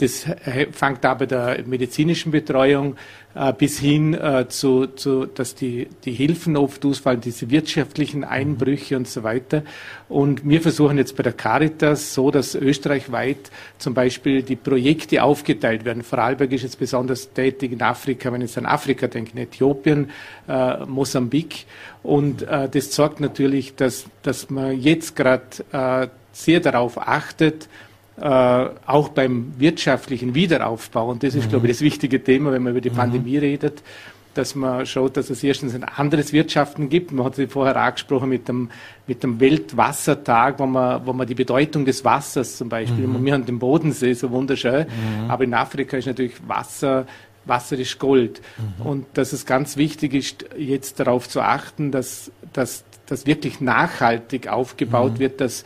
[0.00, 0.24] Das
[0.72, 2.96] fängt da bei der medizinischen Betreuung
[3.34, 8.96] äh, bis hin äh, zu, zu, dass die, die Hilfen oft ausfallen, diese wirtschaftlichen Einbrüche
[8.96, 9.62] und so weiter.
[10.08, 15.84] Und wir versuchen jetzt bei der Caritas so, dass österreichweit zum Beispiel die Projekte aufgeteilt
[15.84, 16.02] werden.
[16.02, 20.08] Vorarlberg ist jetzt besonders tätig in Afrika, wenn ich an Afrika denke, in Äthiopien,
[20.48, 21.66] äh, Mosambik.
[22.02, 27.68] Und äh, das sorgt natürlich, dass, dass man jetzt gerade sehr darauf achtet,
[28.20, 31.50] äh, auch beim wirtschaftlichen Wiederaufbau, und das ist, mhm.
[31.50, 32.96] glaube ich, das wichtige Thema, wenn man über die mhm.
[32.96, 33.82] Pandemie redet,
[34.34, 37.10] dass man schaut, dass es erstens ein anderes Wirtschaften gibt.
[37.10, 38.70] Man hat sich vorher angesprochen mit dem,
[39.06, 43.24] mit dem Weltwassertag, wo man, wo man die Bedeutung des Wassers zum Beispiel, mhm.
[43.24, 45.30] wir haben den Bodensee so wunderschön, mhm.
[45.30, 47.06] aber in Afrika ist natürlich Wasser,
[47.44, 48.40] Wasser ist Gold.
[48.78, 48.86] Mhm.
[48.86, 54.46] Und dass es ganz wichtig ist, jetzt darauf zu achten, dass, dass, dass wirklich nachhaltig
[54.46, 55.18] aufgebaut mhm.
[55.18, 55.64] wird, dass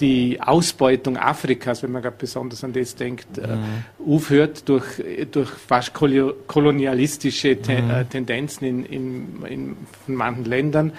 [0.00, 4.12] die Ausbeutung Afrikas, wenn man gerade besonders an das denkt, äh, mhm.
[4.12, 7.90] aufhört durch, durch fast kolonialistische Te mhm.
[7.90, 9.76] äh, Tendenzen in, in, in,
[10.06, 10.92] manchen Ländern.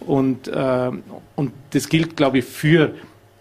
[0.00, 0.90] Und, äh,
[1.36, 2.94] und das gilt, glaube ich, für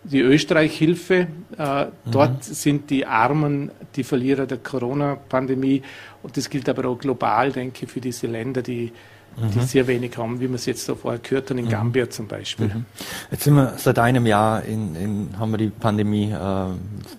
[0.03, 1.27] die Österreich-Hilfe.
[1.57, 1.89] Äh, mhm.
[2.09, 5.81] Dort sind die Armen die Verlierer der Corona-Pandemie.
[6.23, 8.91] Und das gilt aber auch global, denke ich, für diese Länder, die
[9.37, 9.63] die mhm.
[9.63, 11.69] sehr wenig haben, wie wir es jetzt so vorher gehört haben, in mhm.
[11.69, 12.67] Gambia zum Beispiel.
[12.67, 12.85] Mhm.
[13.31, 16.65] Jetzt sind wir seit einem Jahr in, in haben wir die Pandemie äh,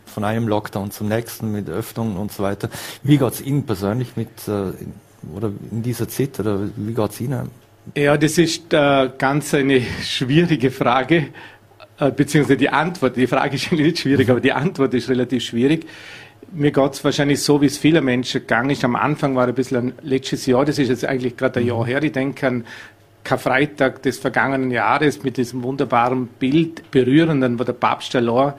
[0.06, 2.68] von einem Lockdown zum nächsten mit Öffnungen und so weiter.
[3.02, 4.72] Wie geht es Ihnen persönlich mit äh,
[5.34, 7.50] oder in dieser Zeit oder wie geht es Ihnen?
[7.96, 11.28] Ja, das ist äh, ganz eine schwierige Frage,
[11.98, 13.16] äh, beziehungsweise die Antwort.
[13.16, 15.86] Die Frage ist nicht schwierig, aber die Antwort ist relativ schwierig
[16.54, 18.84] mir geht's wahrscheinlich so, wie es vielen Menschen gegangen ist.
[18.84, 21.82] Am Anfang war ein bisschen ein letztes Jahr, das ist jetzt eigentlich gerade ein Jahr
[21.82, 21.86] mhm.
[21.86, 22.02] her.
[22.02, 22.64] Ich denke an
[23.24, 28.54] Karfreitag des vergangenen Jahres mit diesem wunderbaren Bild berührenden, wo der Papst allein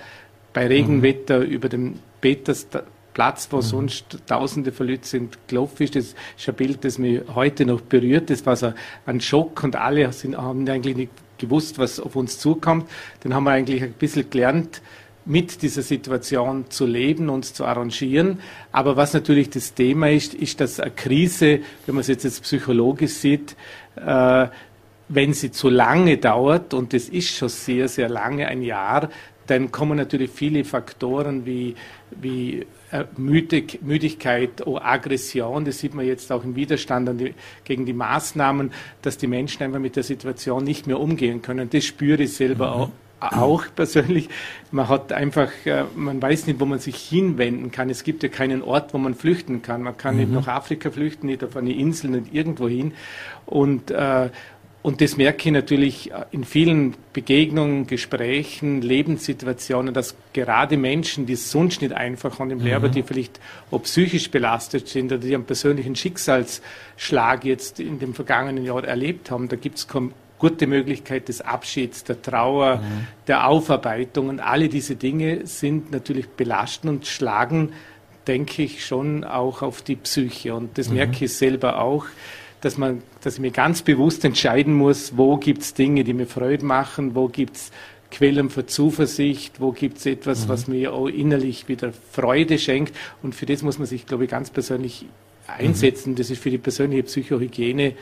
[0.54, 1.46] bei Regenwetter mhm.
[1.46, 3.62] über dem Petersplatz, wo mhm.
[3.62, 5.96] sonst Tausende von Leuten sind, gelaufen ist.
[5.96, 8.30] Das ist ein Bild, das mich heute noch berührt.
[8.30, 8.74] Das war so
[9.06, 12.90] ein Schock und alle sind, haben eigentlich nicht gewusst, was auf uns zukommt.
[13.22, 14.82] Dann haben wir eigentlich ein bisschen gelernt,
[15.26, 18.40] mit dieser Situation zu leben, uns zu arrangieren.
[18.72, 22.44] Aber was natürlich das Thema ist, ist, dass eine Krise, wenn man es jetzt, jetzt
[22.44, 23.56] psychologisch sieht,
[23.96, 24.48] äh,
[25.10, 29.10] wenn sie zu lange dauert, und das ist schon sehr, sehr lange, ein Jahr,
[29.48, 31.76] dann kommen natürlich viele Faktoren wie,
[32.12, 37.34] wie äh, Müdig, Müdigkeit, oh, Aggression, das sieht man jetzt auch im Widerstand die,
[37.66, 41.70] gegen die Maßnahmen, dass die Menschen einfach mit der Situation nicht mehr umgehen können.
[41.70, 42.74] Das spüre ich selber mhm.
[42.74, 42.90] auch,
[43.32, 44.30] auch persönlich.
[44.72, 47.90] Man hat einfach, äh, man weiß nicht, wo man sich hinwenden kann.
[47.90, 49.84] Es gibt ja keinen Ort, wo man flüchten kann.
[49.84, 50.22] Man kann mhm.
[50.22, 52.94] nicht nach Afrika flüchten, nicht auf eine Insel, nicht irgendwo hin.
[53.46, 54.30] Und, äh,
[54.82, 61.50] und das merke ich natürlich in vielen Begegnungen, Gesprächen, Lebenssituationen, dass gerade Menschen, die es
[61.52, 62.66] sonst nicht einfach haben im mhm.
[62.66, 63.40] Leben, die vielleicht
[63.72, 69.32] auch psychisch belastet sind oder die einen persönlichen Schicksalsschlag jetzt in dem vergangenen Jahr erlebt
[69.32, 69.88] haben, da gibt es
[70.44, 73.08] gute Möglichkeit des Abschieds, der Trauer, mhm.
[73.28, 77.72] der Aufarbeitung und alle diese Dinge sind natürlich belastend und schlagen,
[78.28, 80.54] denke ich, schon auch auf die Psyche.
[80.54, 80.96] Und das mhm.
[80.96, 82.08] merke ich selber auch,
[82.60, 86.28] dass, man, dass ich mir ganz bewusst entscheiden muss, wo gibt es Dinge, die mir
[86.28, 87.72] Freude machen, wo gibt es
[88.12, 90.50] Quellen für Zuversicht, wo gibt es etwas, mhm.
[90.50, 92.94] was mir auch innerlich wieder Freude schenkt.
[93.22, 95.06] Und für das muss man sich, glaube ich, ganz persönlich
[95.48, 96.12] einsetzen.
[96.12, 96.16] Mhm.
[96.18, 97.94] Das ist für die persönliche Psychohygiene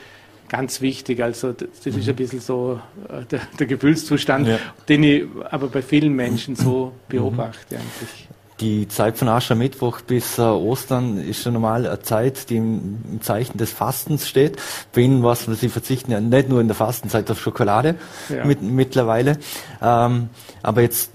[0.51, 1.23] ganz wichtig.
[1.23, 4.59] Also das ist ein bisschen so äh, der, der Gefühlszustand, ja.
[4.89, 6.91] den ich aber bei vielen Menschen so mhm.
[7.07, 8.27] beobachte eigentlich.
[8.59, 13.21] Die Zeit von Aschermittwoch bis äh, Ostern ist schon normal eine Zeit, die im, im
[13.21, 14.57] Zeichen des Fastens steht.
[14.93, 17.95] Bei Ihnen was, Sie verzichten ja nicht nur in der Fastenzeit auf Schokolade
[18.29, 18.45] ja.
[18.45, 19.39] mit, mittlerweile.
[19.81, 20.29] Ähm,
[20.61, 21.11] aber jetzt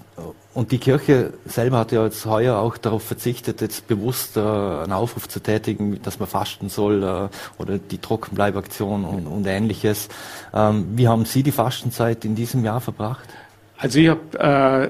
[0.57, 4.91] und die Kirche selber hat ja jetzt heuer auch darauf verzichtet, jetzt bewusst äh, einen
[4.91, 10.09] Aufruf zu tätigen, dass man fasten soll äh, oder die Trockenbleibaktion und, und ähnliches.
[10.55, 13.29] Ähm, wie haben Sie die Fastenzeit in diesem Jahr verbracht?
[13.77, 14.89] Also ich habe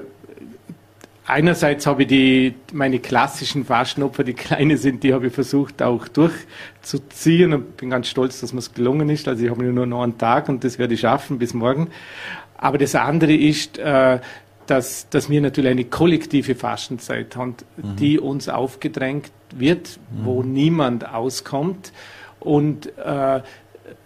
[1.26, 6.08] einerseits habe ich die meine klassischen Fastenopfer, die kleine sind, die habe ich versucht auch
[6.08, 9.28] durchzuziehen und bin ganz stolz, dass mir es gelungen ist.
[9.28, 11.88] Also ich habe nur noch einen Tag und das werde ich schaffen bis morgen.
[12.56, 14.18] Aber das andere ist, äh,
[14.68, 17.96] dass, dass wir natürlich eine kollektive Fastenzeit haben, mhm.
[17.96, 20.24] die uns aufgedrängt wird, mhm.
[20.24, 21.92] wo niemand auskommt.
[22.38, 23.40] Und äh,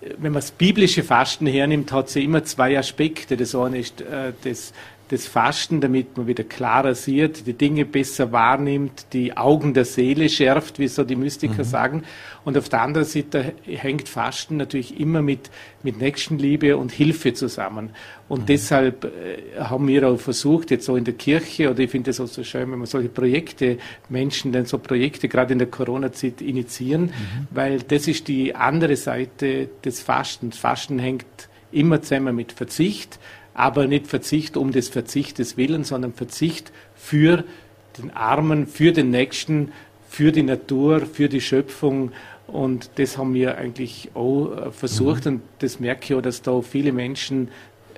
[0.01, 3.37] wenn man das biblische Fasten hernimmt, hat sie immer zwei Aspekte.
[3.37, 4.73] Das eine ist äh, das,
[5.13, 10.31] das Fasten, damit man wieder klarer sieht, die Dinge besser wahrnimmt, die Augen der Seele
[10.31, 11.69] schärft, wie so die Mystiker mhm.
[11.69, 12.03] sagen.
[12.47, 15.51] Und auf der anderen Seite hängt Fasten natürlich immer mit,
[15.83, 17.91] mit Nächstenliebe und Hilfe zusammen.
[18.27, 18.47] Und mhm.
[18.47, 22.19] deshalb äh, haben wir auch versucht, jetzt so in der Kirche, oder ich finde es
[22.19, 23.77] auch so schön, wenn man solche Projekte,
[24.09, 27.49] Menschen dann so Projekte gerade in der Corona-Zeit initiieren, mhm.
[27.51, 30.57] weil das ist die andere Seite des Fastens.
[30.57, 31.27] Fasten hängt
[31.71, 33.19] immer zusammen mit Verzicht,
[33.55, 37.45] aber nicht Verzicht um des Verzichtes willen, sondern Verzicht für
[37.99, 39.73] den Armen, für den Nächsten,
[40.09, 42.13] für die Natur, für die Schöpfung.
[42.47, 45.27] Und das haben wir eigentlich auch äh, versucht.
[45.27, 45.33] Mhm.
[45.33, 47.49] Und das merke ich auch, dass da viele Menschen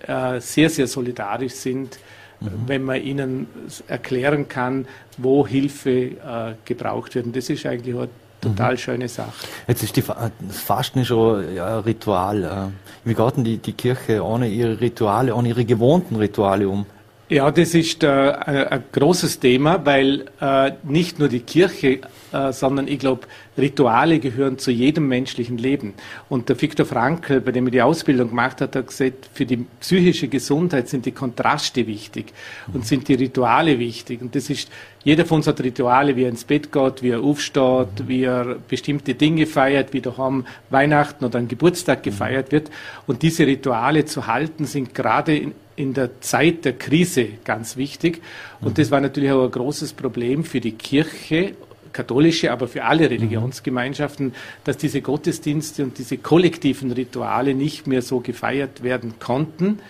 [0.07, 1.99] äh, sehr, sehr solidarisch sind,
[2.41, 2.49] mhm.
[2.67, 3.47] wenn man ihnen
[3.89, 4.87] erklären kann,
[5.19, 7.27] wo Hilfe äh, gebraucht wird.
[7.27, 8.09] Und das ist eigentlich auch
[8.45, 8.79] total mhm.
[8.79, 9.33] schöne Sache.
[9.67, 12.45] Jetzt ist die, das Fasten schon ja, ein Ritual.
[12.45, 13.09] Äh.
[13.09, 16.87] Wie geht denn die, die Kirche ohne ihre Rituale, ohne ihre gewohnten Rituale um?
[17.31, 22.01] Ja, das ist äh, ein großes Thema, weil äh, nicht nur die Kirche,
[22.33, 23.23] äh, sondern ich glaube,
[23.57, 25.95] Rituale gehören zu jedem menschlichen Leben.
[26.29, 29.65] Und der Viktor Frankl, bei dem er die Ausbildung gemacht hat, hat gesagt, für die
[29.81, 32.35] psychische Gesundheit sind die Kontraste wichtig
[32.75, 34.21] und sind die Rituale wichtig.
[34.21, 34.71] Und das ist,
[35.05, 38.57] jeder von uns hat Rituale, wie er ins Bett geht, wie er aufsteht, wie er
[38.69, 42.71] bestimmte Dinge feiert, wie daheim Weihnachten oder ein Geburtstag gefeiert wird.
[43.07, 48.23] Und diese Rituale zu halten, sind gerade in, in der Zeit der Krise ganz wichtig.
[48.63, 51.55] Und das war natürlich auch ein großes Problem für die Kirche,
[51.93, 58.21] katholische, aber für alle Religionsgemeinschaften, dass diese Gottesdienste und diese kollektiven Rituale nicht mehr so
[58.21, 59.81] gefeiert werden konnten.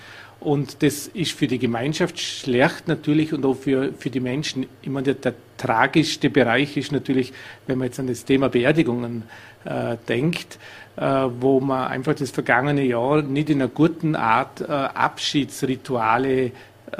[0.45, 4.67] Und das ist für die Gemeinschaft schlecht natürlich und auch für, für die Menschen.
[4.85, 7.33] Meine, der, der tragischste Bereich ist natürlich,
[7.67, 9.23] wenn man jetzt an das Thema Beerdigungen
[9.65, 10.59] äh, denkt,
[10.97, 11.03] äh,
[11.41, 16.51] wo man einfach das vergangene Jahr nicht in einer guten Art äh, Abschiedsrituale äh,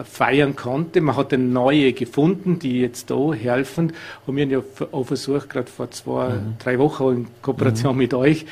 [0.05, 1.03] feiern konnte.
[1.03, 3.93] Man hat eine neue gefunden, die jetzt da helfen.
[4.27, 6.55] Und wir haben ja auch versucht, gerade vor zwei, mhm.
[6.59, 7.99] drei Wochen in Kooperation mhm.
[7.99, 8.47] mit euch,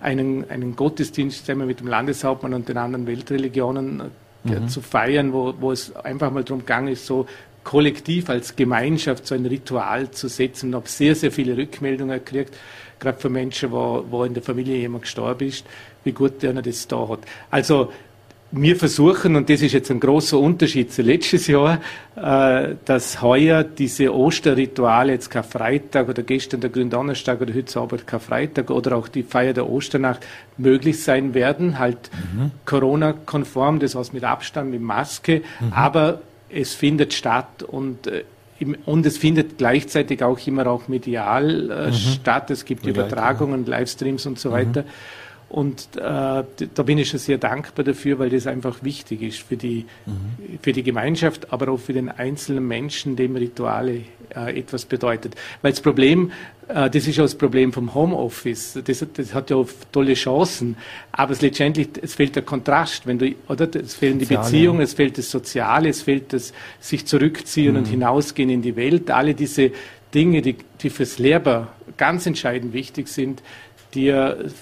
[0.00, 4.02] einen, einen Gottesdienst zusammen mit dem Landeshauptmann und den anderen Weltreligionen
[4.46, 4.68] mhm.
[4.68, 7.26] zu feiern, wo, wo es einfach mal darum gegangen ist, so
[7.64, 10.70] kollektiv als Gemeinschaft so ein Ritual zu setzen.
[10.70, 12.56] Ich habe sehr, sehr viele Rückmeldungen gekriegt
[12.98, 15.64] gerade für Menschen, wo, wo in der Familie jemand gestorben ist,
[16.04, 17.20] wie gut der das da hat.
[17.50, 17.92] Also
[18.52, 21.80] wir versuchen, und das ist jetzt ein großer Unterschied zu letztes Jahr,
[22.16, 28.70] äh, dass heuer diese Osterrituale, jetzt Karfreitag oder gestern der Gründonnerstag oder heute Abend Karfreitag
[28.70, 30.24] oder auch die Feier der Osternacht
[30.56, 32.52] möglich sein werden, halt mhm.
[32.64, 35.72] Corona-konform, das heißt mit Abstand, mit Maske, mhm.
[35.72, 38.24] aber es findet statt und äh,
[38.86, 41.92] und es findet gleichzeitig auch immer auch medial äh, mhm.
[41.92, 42.50] statt.
[42.50, 42.86] Es gibt.
[42.86, 44.54] Übertragungen, Livestreams und so mhm.
[44.54, 44.84] weiter.
[45.48, 49.56] Und äh, da bin ich schon sehr dankbar dafür, weil das einfach wichtig ist für
[49.56, 50.58] die, mhm.
[50.60, 54.02] für die Gemeinschaft, aber auch für den einzelnen Menschen, dem Rituale
[54.34, 55.36] äh, etwas bedeutet.
[55.62, 56.32] Weil das Problem,
[56.66, 60.76] äh, das ist auch das Problem vom Homeoffice, das, das hat ja tolle Chancen,
[61.12, 63.68] aber es letztendlich, es fehlt der Kontrast, wenn du, oder?
[63.76, 64.26] Es fehlen die.
[64.26, 67.78] Beziehungen, es fehlt das Soziale, es fehlt das sich zurückziehen mhm.
[67.78, 69.70] und hinausgehen in die Welt, alle diese
[70.12, 73.42] Dinge, die, die fürs Lehrer ganz entscheidend wichtig sind,
[73.96, 74.12] die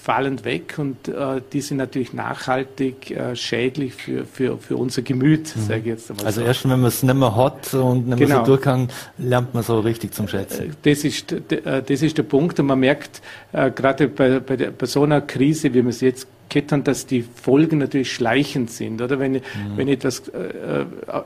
[0.01, 5.55] fallen weg und äh, die sind natürlich nachhaltig äh, schädlich für, für, für unser Gemüt,
[5.55, 5.61] mhm.
[5.61, 6.25] sage ich jetzt einmal.
[6.25, 6.47] Also so.
[6.47, 8.39] erst wenn man es nicht mehr hat und nicht mehr genau.
[8.39, 10.71] so durch kann, lernt man so richtig zum Schätzen.
[10.71, 13.21] Äh, das ist, äh, das ist der Punkt und man merkt
[13.51, 17.05] äh, gerade bei, bei, der, bei so einer Krise, wie wir es jetzt kettern, dass
[17.05, 19.01] die Folgen natürlich schleichend sind.
[19.01, 19.41] Oder wenn, mhm.
[19.75, 20.85] wenn etwas, äh,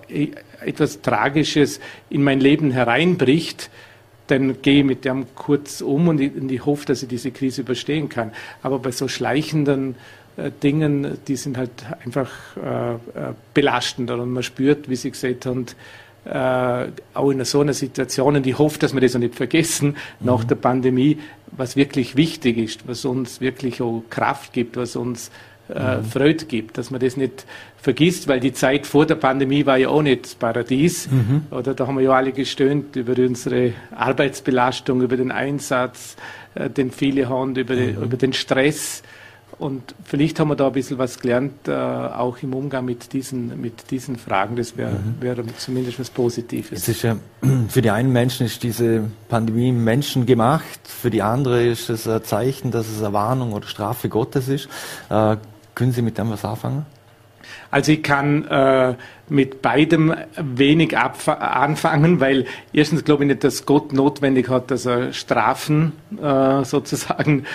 [0.10, 0.32] äh,
[0.66, 3.70] etwas Tragisches in mein Leben hereinbricht,
[4.30, 7.32] dann gehe ich mit dem kurz um und ich, und ich hoffe, dass ich diese
[7.32, 8.32] Krise überstehen kann.
[8.62, 9.96] Aber bei so schleichenden
[10.38, 11.72] äh, Dingen, die sind halt
[12.06, 12.98] einfach äh, äh
[13.54, 15.66] belastend und man spürt, wie Sie gesagt haben,
[16.26, 19.90] äh, auch in so einer Situation, und ich hoffe, dass wir das auch nicht vergessen,
[20.20, 20.26] mhm.
[20.26, 21.18] nach der Pandemie,
[21.52, 25.32] was wirklich wichtig ist, was uns wirklich auch Kraft gibt, was uns
[25.74, 26.06] äh, mhm.
[26.06, 27.46] Freude gibt, dass man das nicht
[27.78, 31.10] vergisst, weil die Zeit vor der Pandemie war ja auch nicht Paradies.
[31.10, 31.44] Mhm.
[31.52, 36.16] Oder da haben wir ja alle gestöhnt über unsere Arbeitsbelastung, über den Einsatz,
[36.56, 37.80] äh, den viele haben, über, mhm.
[37.80, 39.04] den, über den Stress.
[39.60, 43.60] Und vielleicht haben wir da ein bisschen was gelernt, äh, auch im Umgang mit diesen,
[43.60, 44.56] mit diesen Fragen.
[44.56, 45.22] Das wäre mhm.
[45.22, 46.72] wär zumindest was Positives.
[46.72, 47.18] Es ist ja,
[47.68, 52.72] für die einen Menschen ist diese Pandemie menschengemacht, für die andere ist es ein Zeichen,
[52.72, 54.70] dass es eine Warnung oder Strafe Gottes ist.
[55.10, 55.36] Äh,
[55.80, 56.86] können Sie mit dem was anfangen?
[57.72, 58.96] Also ich kann äh,
[59.30, 65.14] mit beidem wenig anfangen, weil erstens glaube ich nicht, dass Gott notwendig hat, dass er
[65.14, 67.46] Strafen äh, sozusagen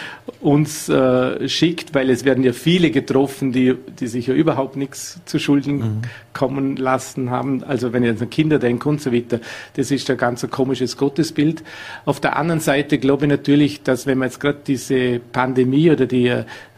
[0.41, 5.21] uns äh, schickt, weil es werden ja viele getroffen, die, die sich ja überhaupt nichts
[5.25, 6.03] zu Schulden mhm.
[6.33, 7.65] kommen lassen haben.
[7.65, 9.41] Also wenn ich jetzt an Kinder denke und so weiter,
[9.75, 11.63] das ist ein ganz ein komisches Gottesbild.
[12.05, 16.07] Auf der anderen Seite glaube ich natürlich, dass wenn man jetzt gerade diese Pandemie oder
[16.07, 16.29] die,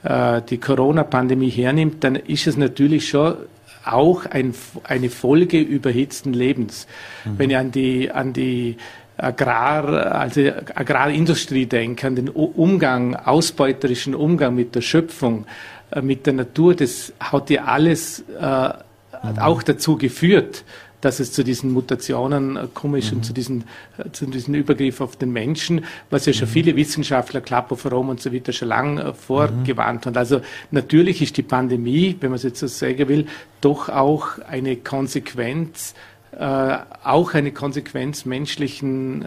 [0.03, 3.37] äh, die Corona-Pandemie hernimmt, dann ist es natürlich schon
[3.87, 6.87] auch ein, eine Folge überhitzten Lebens.
[7.25, 7.38] Mhm.
[7.38, 8.77] Wenn ich an die, an die
[9.16, 10.42] Agrar, also
[10.75, 15.46] Agrarindustrie denke, an den Umgang, ausbeuterischen Umgang mit der Schöpfung,
[15.90, 19.38] äh, mit der Natur, das hat ja alles äh, mhm.
[19.38, 20.64] auch dazu geführt,
[21.07, 23.19] dass es zu diesen Mutationen äh, komisch mhm.
[23.19, 23.62] und zu diesen,
[23.97, 26.53] äh, zu diesem Übergriff auf den Menschen, was ja schon mhm.
[26.53, 30.16] viele Wissenschaftler, Klapper, Rom und so weiter schon lange äh, vorgewarnt haben.
[30.16, 30.40] Also
[30.73, 33.27] natürlich ist die Pandemie, wenn man es jetzt so sagen will,
[33.61, 35.95] doch auch eine Konsequenz
[36.33, 39.25] äh, auch eine Konsequenz menschlichen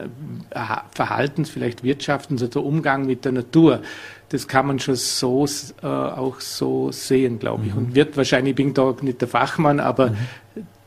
[0.49, 0.59] äh,
[0.91, 3.81] Verhaltens, vielleicht Wirtschaftens oder Umgang mit der Natur.
[4.27, 5.47] Das kann man schon so
[5.81, 7.71] äh, auch so sehen, glaube ich.
[7.71, 7.77] Mhm.
[7.79, 10.17] Und wird wahrscheinlich, ich bin da nicht der Fachmann, aber mhm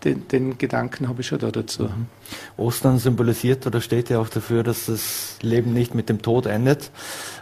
[0.05, 1.85] den, den Gedanken habe ich schon da dazu.
[1.85, 2.07] Mhm.
[2.57, 6.91] Ostern symbolisiert oder steht ja auch dafür, dass das Leben nicht mit dem Tod endet.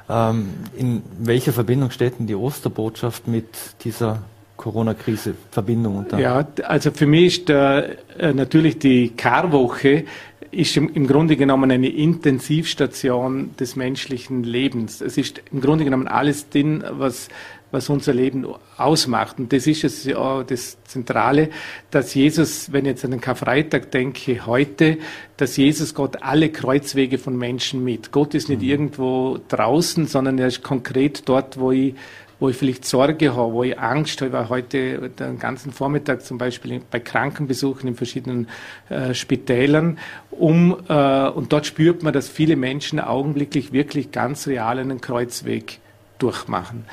[0.09, 3.49] Ähm, in welcher Verbindung steht denn die Osterbotschaft mit
[3.85, 4.23] dieser
[4.57, 6.19] Corona-Krise Verbindung unter?
[6.19, 10.05] Ja, also für mich ist der, äh, natürlich die Karwoche
[10.51, 15.01] ist im, im, Grunde genommen eine Intensivstation des menschlichen Lebens.
[15.01, 17.29] Es ist im Grunde genommen alles drin, was
[17.71, 19.39] was unser Leben ausmacht.
[19.39, 21.51] Und das ist es ja das Zentrale,
[21.91, 24.99] dass Jesus, wenn ich jetzt an den Karfreitag denke, heute,
[25.37, 28.13] dass Jesus Gott alle Kreuzwege von Menschen mit.
[28.13, 28.69] Gott ist nicht mhm.
[28.69, 31.95] irgendwo draußen, sondern er ist konkret dort, wo ich
[32.41, 34.49] wo ich vielleicht Sorge habe, wo ich Angst habe.
[34.49, 38.49] Heute den ganzen Vormittag zum Beispiel bei Krankenbesuchen in verschiedenen
[38.89, 39.99] äh, Spitälern,
[40.31, 45.79] um, äh, und dort spürt man, dass viele Menschen augenblicklich wirklich ganz real einen Kreuzweg
[46.19, 46.87] durchmachen.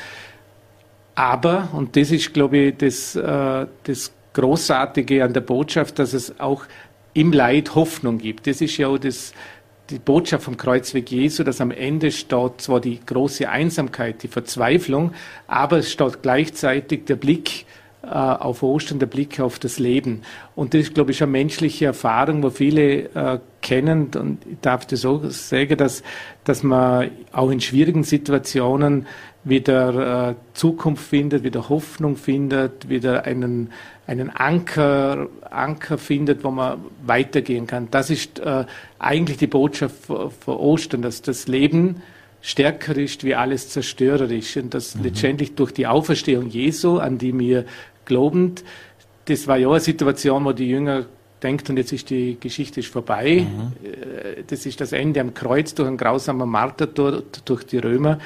[1.15, 6.39] Aber, und das ist, glaube ich, das, äh, das Großartige an der Botschaft, dass es
[6.39, 6.65] auch
[7.13, 8.45] im Leid Hoffnung gibt.
[8.45, 9.33] Das ist ja auch das,
[9.89, 15.13] die Botschaft vom Kreuzweg Jesu, dass am Ende steht zwar die große Einsamkeit, die Verzweiflung,
[15.47, 17.65] aber es steht gleichzeitig der Blick
[18.03, 20.21] äh, auf Ostern, der Blick auf das Leben.
[20.55, 24.11] Und das ist, glaube ich, eine menschliche Erfahrung, wo viele äh, kennen.
[24.15, 26.03] Und ich darf das auch sagen, dass,
[26.43, 29.07] dass man auch in schwierigen Situationen
[29.43, 33.71] wieder äh, Zukunft findet, wieder Hoffnung findet, wieder einen,
[34.07, 37.89] einen Anker, Anker findet, wo man weitergehen kann.
[37.91, 38.65] Das ist äh,
[38.97, 42.01] eigentlich die Botschaft für, Ostern, dass das Leben
[42.41, 45.03] stärker ist wie alles zerstörerisch und dass mhm.
[45.03, 47.65] letztendlich durch die Auferstehung Jesu, an die wir
[48.05, 48.55] glauben,
[49.25, 51.05] das war ja eine Situation, wo die Jünger
[51.43, 53.45] denkt, und jetzt ist die Geschichte ist vorbei.
[53.47, 53.73] Mhm.
[53.85, 58.19] Äh, das ist das Ende am Kreuz durch ein grausamer Martertod durch die Römer.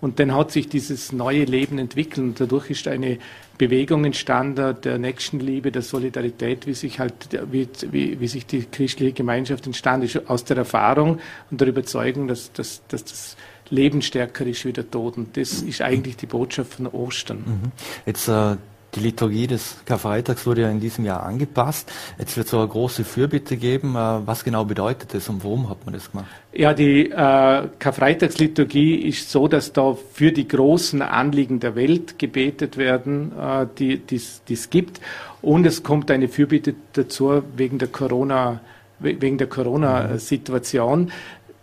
[0.00, 3.18] Und dann hat sich dieses neue Leben entwickelt und dadurch ist eine
[3.56, 7.14] Bewegung entstanden der Nächstenliebe, der Solidarität, wie sich halt,
[7.50, 11.18] wie, wie, wie sich die christliche Gemeinschaft entstanden ist, aus der Erfahrung
[11.50, 13.36] und der Überzeugung, dass, dass, dass das
[13.70, 15.16] Leben stärker ist wie der Tod.
[15.16, 17.38] Und das ist eigentlich die Botschaft von Ostern.
[17.38, 17.72] Mhm.
[18.06, 18.56] Jetzt äh,
[18.94, 21.92] die Liturgie des Karfreitags wurde ja in diesem Jahr angepasst.
[22.18, 23.94] Jetzt wird es so eine große Fürbitte geben.
[23.94, 26.28] Äh, was genau bedeutet das und warum hat man das gemacht?
[26.52, 32.76] Ja, die äh, Karfreitagsliturgie ist so, dass da für die großen Anliegen der Welt gebetet
[32.76, 35.00] werden, äh, die es gibt.
[35.42, 38.60] Und es kommt eine Fürbitte dazu wegen der Corona,
[38.98, 41.12] wegen der Corona-Situation,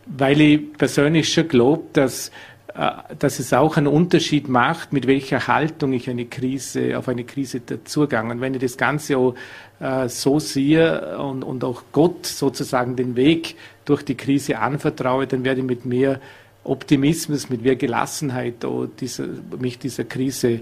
[0.05, 2.31] weil ich persönlich schon glaube, dass
[2.75, 7.61] dass es auch einen Unterschied macht, mit welcher Haltung ich eine Krise, auf eine Krise
[7.61, 8.21] dazugehe.
[8.21, 9.35] Und wenn ich das Ganze auch
[9.79, 15.45] äh, so sehe und, und auch Gott sozusagen den Weg durch die Krise anvertraue, dann
[15.45, 16.19] werde ich mit mehr
[16.65, 18.65] Optimismus, mit mehr Gelassenheit
[18.99, 20.59] dieser, mich dieser Krise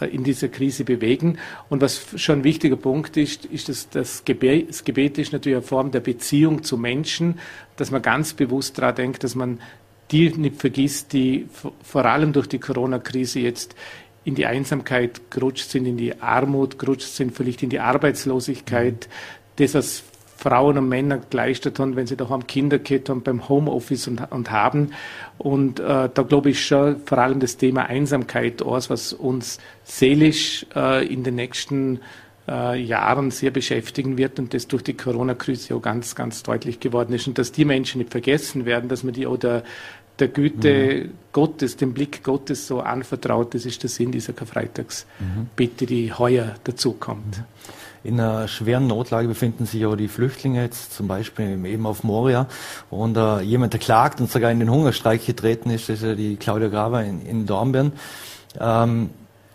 [0.00, 1.38] äh, in dieser Krise bewegen.
[1.70, 5.56] Und was schon ein wichtiger Punkt ist, ist, dass das Gebet, das Gebet ist natürlich
[5.56, 7.38] eine Form der Beziehung zu Menschen,
[7.76, 9.60] dass man ganz bewusst daran denkt, dass man
[10.10, 11.46] die nicht vergisst, die
[11.82, 13.74] vor allem durch die Corona-Krise jetzt
[14.24, 19.08] in die Einsamkeit gerutscht sind, in die Armut gerutscht sind, vielleicht in die Arbeitslosigkeit,
[19.56, 20.02] das was
[20.38, 24.52] Frauen und Männer geleistet haben, wenn sie daheim Kinder gehabt haben beim Homeoffice und, und
[24.52, 24.92] haben.
[25.36, 30.64] Und äh, da glaube ich schon vor allem das Thema Einsamkeit aus, was uns seelisch
[30.76, 31.98] äh, in den nächsten
[32.46, 37.12] äh, Jahren sehr beschäftigen wird und das durch die Corona-Krise auch ganz, ganz deutlich geworden
[37.14, 37.26] ist.
[37.26, 39.64] Und dass die Menschen nicht vergessen werden, dass man die oder der
[40.26, 41.10] Güte mhm.
[41.32, 43.54] Gottes, dem Blick Gottes so anvertraut.
[43.54, 45.88] Das ist der Sinn dieser Karfreitagsbitte, mhm.
[45.88, 47.38] die heuer dazukommt.
[47.38, 47.44] Mhm.
[48.02, 52.48] in einer schweren Notlage befinden sich auch die Flüchtlinge jetzt zum Beispiel eben auf Moria.
[52.90, 56.36] Und äh, jemand, der klagt und sogar in den Hungerstreik getreten ist, ist ja die
[56.36, 57.92] Claudia Graber in, in Dornbirn.
[58.58, 59.10] Ähm,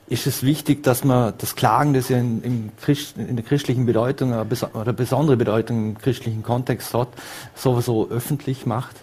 [0.08, 3.86] ist es wichtig, dass man das Klagen, das ja in, in, Christ, in der christlichen
[3.86, 7.08] Bedeutung oder besondere Bedeutung im christlichen Kontext hat,
[7.56, 8.96] sowieso öffentlich macht?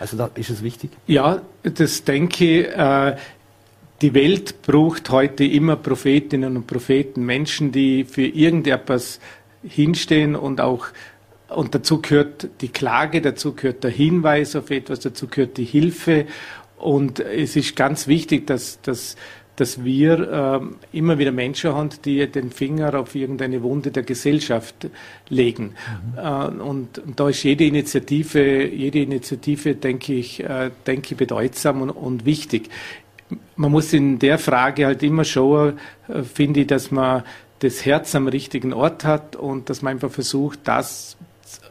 [0.00, 0.90] Also da ist es wichtig?
[1.06, 2.66] Ja, das denke ich.
[2.66, 3.16] Äh,
[4.02, 9.20] die Welt braucht heute immer Prophetinnen und Propheten, Menschen, die für irgendetwas
[9.62, 10.88] hinstehen und auch
[11.48, 16.26] und dazu gehört die Klage, dazu gehört der Hinweis auf etwas, dazu gehört die Hilfe.
[16.76, 19.16] Und es ist ganz wichtig, dass, dass
[19.56, 24.88] dass wir äh, immer wieder Menschen haben, die den Finger auf irgendeine Wunde der Gesellschaft
[25.28, 25.74] legen.
[26.14, 26.18] Mhm.
[26.18, 31.82] Äh, und, und, da ist jede Initiative, jede Initiative, denke ich, äh, denke ich bedeutsam
[31.82, 32.68] und, und, wichtig.
[33.56, 35.78] Man muss in der Frage halt immer schauen,
[36.08, 37.22] äh, finde ich, dass man
[37.60, 41.16] das Herz am richtigen Ort hat und dass man einfach versucht, das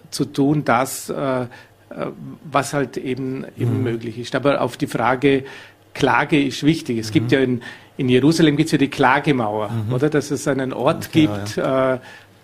[0.10, 2.08] zu tun, das, äh, äh,
[2.50, 3.84] was halt eben, eben mhm.
[3.84, 4.36] möglich ist.
[4.36, 5.44] Aber auf die Frage,
[5.94, 6.98] Klage ist wichtig.
[6.98, 7.14] Es mhm.
[7.14, 7.62] gibt ja in,
[7.98, 9.94] in Jerusalem gibt es ja die Klagemauer, mhm.
[9.94, 10.10] oder?
[10.10, 11.96] Dass es einen Ort okay, gibt ja.
[11.96, 12.00] äh,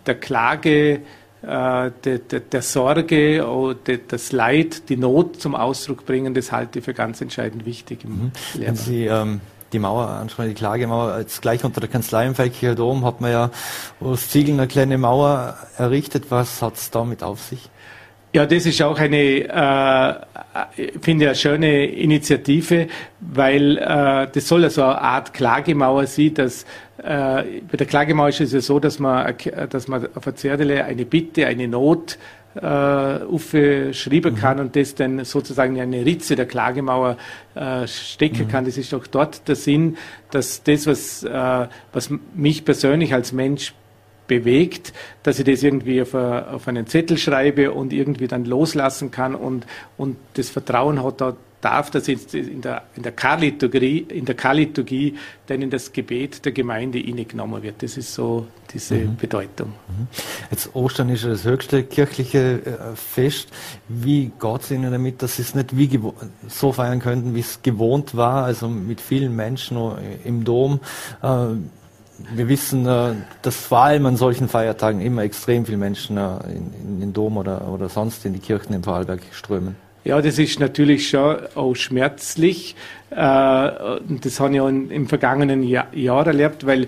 [0.06, 1.02] der Klage,
[1.42, 6.34] äh, der, der, der, Sorge, oh, der, das Leid, die Not zum Ausdruck bringen.
[6.34, 8.32] Das halte ich für ganz entscheidend wichtig mhm.
[8.56, 9.42] Wenn Sie ähm,
[9.72, 13.32] die Mauer ansprechen, die Klagemauer, jetzt gleich unter der Kanzlei im Felkicher Dom hat man
[13.32, 13.52] ja
[14.00, 16.26] aus Ziegeln eine kleine Mauer errichtet.
[16.30, 17.70] Was hat es damit auf sich?
[18.32, 22.88] Ja, das ist auch eine, äh, finde ich, eine schöne Initiative,
[23.20, 26.64] weil äh, das soll also eine Art Klagemauer sein, dass
[27.00, 29.34] äh, bei der Klagemauer ist es ja so, dass man,
[29.70, 32.20] dass man auf der Zerdele eine Bitte, eine Not
[32.56, 34.64] äh, aufschreiben kann mhm.
[34.64, 37.18] und das dann sozusagen in eine Ritze der Klagemauer
[37.56, 38.50] äh, stecken mhm.
[38.50, 38.66] kann.
[38.66, 39.98] Das ist auch dort der Sinn,
[40.32, 43.74] dass das, was, äh, was mich persönlich als Mensch
[44.30, 49.12] bewegt, dass ich das irgendwie auf, a, auf, einen Zettel schreibe und irgendwie dann loslassen
[49.12, 49.66] kann und,
[49.98, 54.36] und das Vertrauen hat, da darf das jetzt in der, in der Karliturgie, in der
[54.36, 55.16] Karliturgie
[55.48, 57.84] dann in das Gebet der Gemeinde genommen wird.
[57.84, 59.18] Das ist so diese mhm.
[59.18, 59.74] Bedeutung.
[59.88, 60.08] Mhm.
[60.52, 63.50] Jetzt Ostern ist das höchste kirchliche äh, Fest.
[63.88, 66.00] Wie geht es Ihnen damit, dass Sie es nicht wie
[66.48, 69.78] so feiern könnten, wie es gewohnt war, also mit vielen Menschen
[70.24, 70.80] im Dom?
[72.34, 76.22] Wir wissen, äh, dass vor allem an solchen Feiertagen immer extrem viele Menschen äh,
[76.54, 79.76] in, den Dom oder, oder sonst in die Kirchen in Vorarlberg strömen.
[80.04, 82.76] Ja, das ist natürlich schon auch schmerzlich.
[83.12, 86.88] Äh, das habe ich auch im vergangenen Jahr erlebt, weil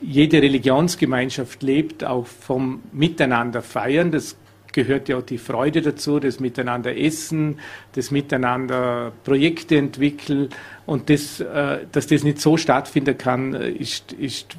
[0.00, 4.10] jede Religionsgemeinschaft lebt auch vom Miteinander feiern.
[4.10, 4.36] Das
[4.76, 7.58] gehört ja auch die Freude dazu, das Miteinander essen,
[7.94, 10.50] das Miteinander Projekte entwickeln
[10.84, 14.56] und das, äh, dass das nicht so stattfinden kann, äh, ist, ist,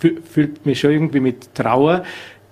[0.00, 2.04] füllt mich schon irgendwie mit Trauer.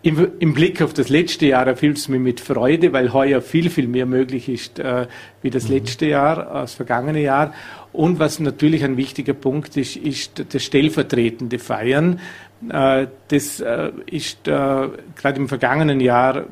[0.03, 3.69] Im, Im, Blick auf das letzte Jahr erfüllt es mich mit Freude, weil heuer viel,
[3.69, 5.07] viel mehr möglich ist äh,
[5.43, 5.75] wie das mhm.
[5.75, 7.53] letzte Jahr, das vergangene Jahr.
[7.93, 12.21] Und was natürlich ein wichtiger Punkt ist, ist das stellvertretende Feiern.
[12.69, 16.45] Äh, das äh, ist äh, gerade im vergangenen Jahr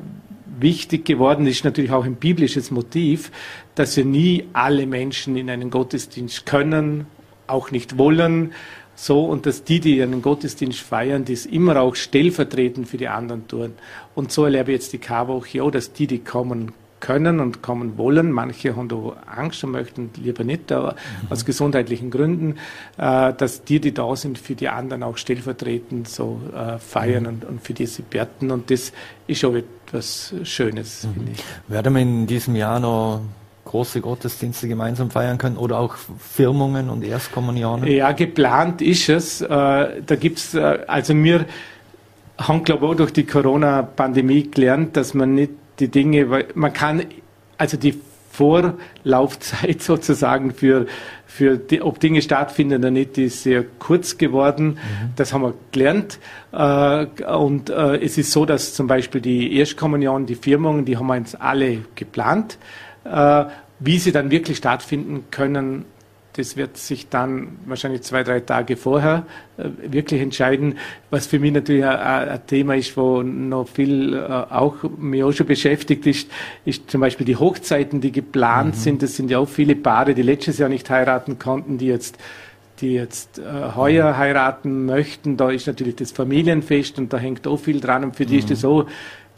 [0.59, 3.31] wichtig geworden, ist natürlich auch ein biblisches Motiv,
[3.75, 7.07] dass ja nie alle Menschen in einen Gottesdienst können,
[7.47, 8.53] auch nicht wollen,
[8.95, 13.47] so und dass die, die einen Gottesdienst feiern, das immer auch stellvertretend für die anderen
[13.47, 13.73] tun.
[14.15, 17.97] Und so erlebe ich jetzt die Karwoche auch, dass die, die kommen können und kommen
[17.97, 18.31] wollen.
[18.31, 21.31] Manche haben da Angst und möchten lieber nicht, aber mhm.
[21.31, 22.55] aus gesundheitlichen Gründen,
[22.97, 27.29] äh, dass die, die da sind, für die anderen auch stellvertretend so äh, feiern mhm.
[27.29, 28.51] und, und, für die sie beten.
[28.51, 28.91] Und das
[29.27, 31.13] ist auch etwas Schönes, mhm.
[31.13, 31.43] finde ich.
[31.67, 33.21] Werden wir in diesem Jahr noch
[33.65, 37.87] große Gottesdienste gemeinsam feiern können oder auch Firmungen und Erstkommunionen?
[37.87, 39.41] Ja, geplant ist es.
[39.41, 41.45] Äh, da gibt's äh, also wir
[42.39, 46.73] haben, glaube ich, auch durch die Corona-Pandemie gelernt, dass man nicht die Dinge, weil man
[46.73, 47.03] kann,
[47.57, 47.99] also die
[48.31, 50.85] Vorlaufzeit sozusagen für,
[51.25, 54.67] für die, ob Dinge stattfinden oder nicht, ist sehr kurz geworden.
[54.67, 55.09] Mhm.
[55.15, 56.19] Das haben wir gelernt.
[56.51, 61.07] Äh, und äh, es ist so, dass zum Beispiel die Erstkommunion, die Firmungen, die haben
[61.07, 62.57] wir jetzt alle geplant.
[63.03, 63.45] Äh,
[63.79, 65.85] wie sie dann wirklich stattfinden können,
[66.39, 69.25] das wird sich dann wahrscheinlich zwei, drei Tage vorher
[69.57, 70.77] äh, wirklich entscheiden.
[71.09, 75.47] Was für mich natürlich ein, Thema ist, wo noch viel äh, auch mich auch schon
[75.47, 76.31] beschäftigt ist,
[76.63, 78.79] ist zum Beispiel die Hochzeiten, die geplant mhm.
[78.79, 79.03] sind.
[79.03, 82.17] Das sind ja auch viele Paare, die letztes Jahr nicht heiraten konnten, die jetzt
[82.79, 87.59] die jetzt äh, heuer heiraten möchten, da ist natürlich das Familienfest und da hängt auch
[87.59, 88.39] viel dran und für die mhm.
[88.39, 88.87] ist das so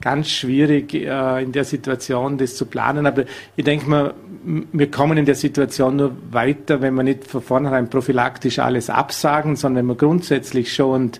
[0.01, 3.05] ganz schwierig äh, in der Situation, das zu planen.
[3.05, 3.25] Aber
[3.55, 7.89] ich denke mal, wir kommen in der Situation nur weiter, wenn wir nicht von vornherein
[7.89, 11.11] prophylaktisch alles absagen, sondern wenn wir grundsätzlich schon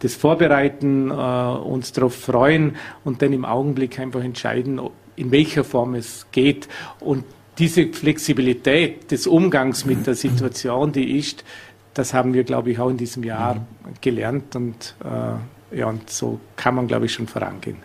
[0.00, 4.80] das vorbereiten, äh, uns darauf freuen und dann im Augenblick einfach entscheiden,
[5.16, 6.68] in welcher Form es geht.
[7.00, 7.24] Und
[7.58, 11.44] diese Flexibilität des Umgangs mit der Situation, die ist,
[11.94, 13.64] das haben wir, glaube ich, auch in diesem Jahr
[14.00, 17.76] gelernt und, äh, ja, und so kann man, glaube ich, schon vorangehen.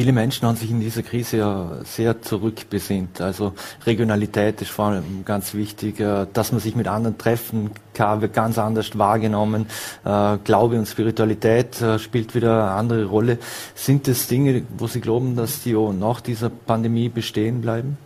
[0.00, 3.20] Viele Menschen haben sich in dieser Krise ja sehr zurückbesinnt.
[3.20, 3.52] Also
[3.84, 8.32] Regionalität ist vor allem ganz wichtig, äh, dass man sich mit anderen treffen kann, wird
[8.32, 9.66] ganz anders wahrgenommen.
[10.02, 13.36] Äh, Glaube und Spiritualität äh, spielt wieder eine andere Rolle.
[13.74, 17.98] Sind das Dinge, wo Sie glauben, dass die auch nach dieser Pandemie bestehen bleiben?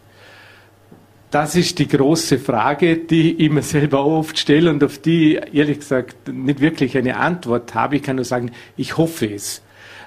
[1.31, 5.79] Das ist die große Frage, die ich mir selber oft stelle und auf die ehrlich
[5.79, 7.95] gesagt nicht wirklich eine Antwort habe.
[7.95, 9.63] Ich kann nur sagen, ich hoffe es.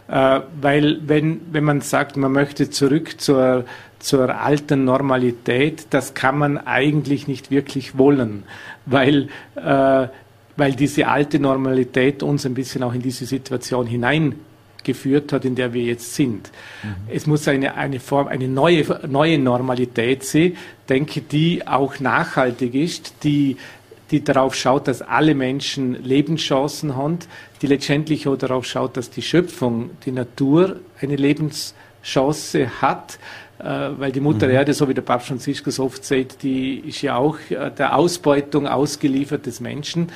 [0.08, 3.66] Äh, weil wenn, wenn man sagt, man möchte zurück zur,
[4.00, 8.44] zur alten Normalität, das kann man eigentlich nicht wirklich wollen,
[8.86, 10.08] weil, äh,
[10.56, 15.74] weil diese alte Normalität uns ein bisschen auch in diese Situation hineingeführt hat, in der
[15.74, 16.52] wir jetzt sind.
[16.84, 16.96] Mhm.
[17.14, 20.56] Es muss eine, eine Form, eine neue, neue Normalität sein,
[20.88, 23.58] denke, die auch nachhaltig ist, die
[24.12, 27.20] die darauf schaut, dass alle Menschen Lebenschancen haben,
[27.62, 33.20] die letztendlich auch darauf schaut, dass die Schöpfung, die Natur eine Lebenschance hat,
[33.60, 33.64] äh,
[33.98, 34.54] weil die Mutter mhm.
[34.54, 38.68] Erde, so wie der Papst Franziskus oft sagt, die ist ja auch äh, der Ausbeutung
[38.68, 40.10] ausgeliefert des Menschen.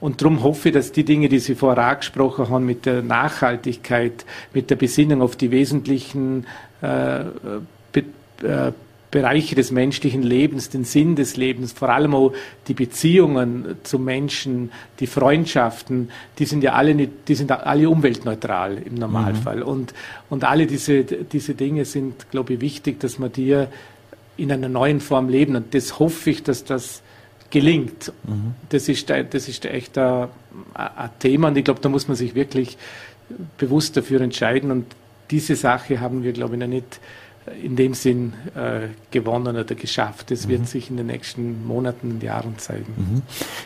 [0.00, 4.26] Und darum hoffe ich, dass die Dinge, die Sie vorher angesprochen haben, mit der Nachhaltigkeit,
[4.52, 6.46] mit der Besinnung auf die wesentlichen
[6.82, 7.24] äh,
[7.92, 8.04] be,
[8.42, 8.72] äh,
[9.10, 12.32] Bereiche des menschlichen Lebens, den Sinn des Lebens, vor allem auch
[12.66, 18.94] die Beziehungen zu Menschen, die Freundschaften, die sind ja alle die sind alle umweltneutral im
[18.94, 19.58] Normalfall.
[19.58, 19.62] Mhm.
[19.62, 19.94] Und,
[20.28, 23.64] und alle diese, diese Dinge sind, glaube ich, wichtig, dass man die
[24.36, 25.56] in einer neuen Form leben.
[25.56, 27.02] Und das hoffe ich, dass das
[27.50, 28.12] gelingt.
[28.24, 28.54] Mhm.
[28.68, 30.28] Das ist, das ist echt ein,
[30.74, 32.76] ein Thema und ich glaube, da muss man sich wirklich
[33.58, 34.70] bewusst dafür entscheiden.
[34.70, 34.86] Und
[35.30, 37.00] diese Sache haben wir, glaube ich, noch nicht
[37.62, 40.30] in dem Sinn äh, gewonnen oder geschafft.
[40.30, 40.50] Das mhm.
[40.50, 42.92] wird sich in den nächsten Monaten und Jahren zeigen.
[42.96, 43.22] Mhm.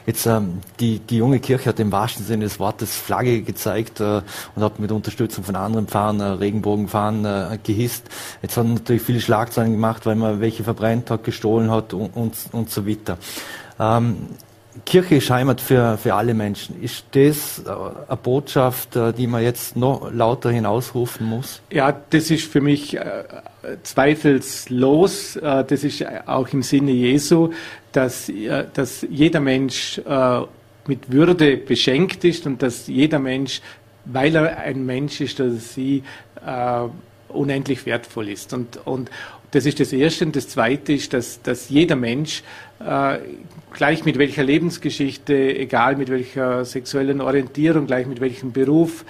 [0.06, 4.22] Jetzt ähm, die, die junge Kirche hat im wahrsten Sinne des Wortes Flagge gezeigt äh,
[4.54, 8.04] und hat mit Unterstützung von anderen Pfarrern äh, Regenbogenfahren äh, gehisst.
[8.42, 12.34] Jetzt hat natürlich viele Schlagzeilen gemacht, weil man welche verbrennt hat, gestohlen hat und, und,
[12.52, 13.18] und so weiter.
[13.78, 14.28] Ähm,
[14.86, 16.80] Kirche ist Heimat für, für alle Menschen.
[16.80, 21.60] Ist das äh, eine Botschaft, äh, die man jetzt noch lauter hinausrufen muss?
[21.70, 23.24] Ja, das ist für mich äh,
[23.82, 25.36] zweifelslos.
[25.36, 27.50] Äh, das ist auch im Sinne Jesu,
[27.92, 30.40] dass, äh, dass jeder Mensch äh,
[30.86, 33.60] mit Würde beschenkt ist und dass jeder Mensch,
[34.04, 36.02] weil er ein Mensch ist, dass sie
[37.28, 38.54] unendlich wertvoll ist.
[38.54, 39.10] Und, und
[39.50, 40.24] das ist das Erste.
[40.24, 42.42] Und das Zweite ist, dass, dass jeder Mensch
[42.80, 43.18] äh,
[43.72, 49.04] gleich mit welcher Lebensgeschichte, egal mit welcher sexuellen Orientierung, gleich mit welchem Beruf,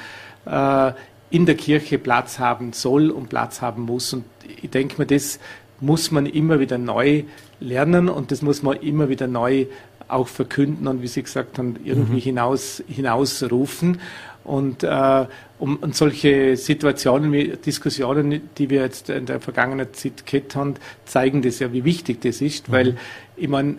[0.46, 0.92] äh,
[1.30, 4.12] in der Kirche Platz haben soll und Platz haben muss.
[4.12, 4.24] Und
[4.62, 5.38] ich denke mir, das
[5.80, 7.24] muss man immer wieder neu
[7.61, 9.66] lernen und das muss man immer wieder neu
[10.08, 12.20] auch verkünden und wie Sie gesagt haben, irgendwie mhm.
[12.20, 14.00] hinaus, hinausrufen.
[14.42, 15.26] Und, äh,
[15.58, 21.42] um, und solche Situationen, Diskussionen, die wir jetzt in der vergangenen Zeit gehabt haben, zeigen
[21.42, 22.72] das ja, wie wichtig das ist, mhm.
[22.72, 22.96] weil
[23.41, 23.76] ich meine,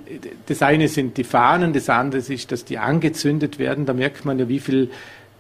[0.48, 3.86] das eine sind die Fahnen, das andere ist, dass die angezündet werden.
[3.86, 4.90] Da merkt man ja, wie viel,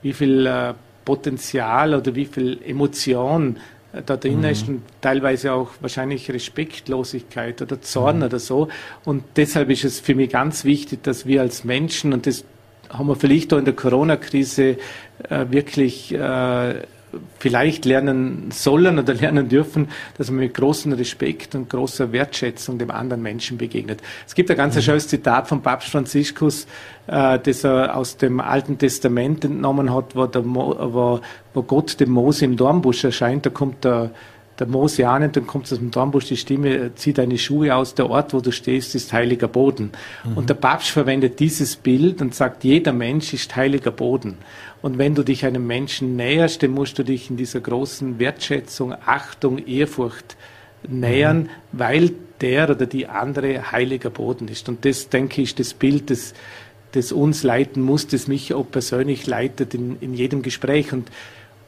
[0.03, 3.57] wie viel äh, Potenzial oder wie viel Emotion
[3.93, 4.45] äh, da drin mhm.
[4.45, 8.23] ist und teilweise auch wahrscheinlich Respektlosigkeit oder Zorn mhm.
[8.23, 8.67] oder so.
[9.05, 12.45] Und deshalb ist es für mich ganz wichtig, dass wir als Menschen, und das
[12.89, 14.77] haben wir vielleicht auch in der Corona-Krise
[15.29, 16.75] äh, wirklich äh,
[17.39, 22.91] vielleicht lernen sollen oder lernen dürfen, dass man mit großem Respekt und großer Wertschätzung dem
[22.91, 24.01] anderen Menschen begegnet.
[24.27, 24.81] Es gibt ein ganz mhm.
[24.81, 26.67] schönes Zitat von Papst Franziskus,
[27.07, 31.19] äh, das er aus dem Alten Testament entnommen hat, wo, der Mo, wo,
[31.53, 33.45] wo Gott dem Mose im Dornbusch erscheint.
[33.45, 34.11] Da kommt der
[34.61, 37.95] der Mose an und dann kommt aus dem Dornbusch die Stimme, zieh deine Schuhe aus,
[37.95, 39.91] der Ort, wo du stehst, ist heiliger Boden.
[40.23, 40.37] Mhm.
[40.37, 44.37] Und der Papst verwendet dieses Bild und sagt, jeder Mensch ist heiliger Boden.
[44.83, 48.93] Und wenn du dich einem Menschen näherst, dann musst du dich in dieser großen Wertschätzung,
[49.05, 50.37] Achtung, Ehrfurcht
[50.87, 51.49] nähern, mhm.
[51.71, 54.69] weil der oder die andere heiliger Boden ist.
[54.69, 56.35] Und das, denke ich, ist das Bild, das,
[56.91, 60.93] das uns leiten muss, das mich auch persönlich leitet in, in jedem Gespräch.
[60.93, 61.09] Und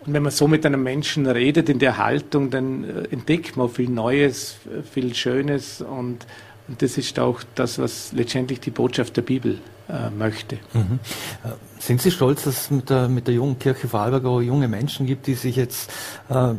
[0.05, 3.69] und wenn man so mit einem Menschen redet in der Haltung, dann äh, entdeckt man
[3.69, 4.55] viel Neues,
[4.91, 6.25] viel Schönes und,
[6.67, 10.57] und das ist auch das, was letztendlich die Botschaft der Bibel äh, möchte.
[10.73, 10.99] Mhm.
[11.43, 11.49] Äh,
[11.79, 15.05] sind Sie stolz, dass es mit der, mit der jungen Kirche Vorarlberg auch junge Menschen
[15.05, 15.91] gibt, die sich jetzt
[16.29, 16.53] äh,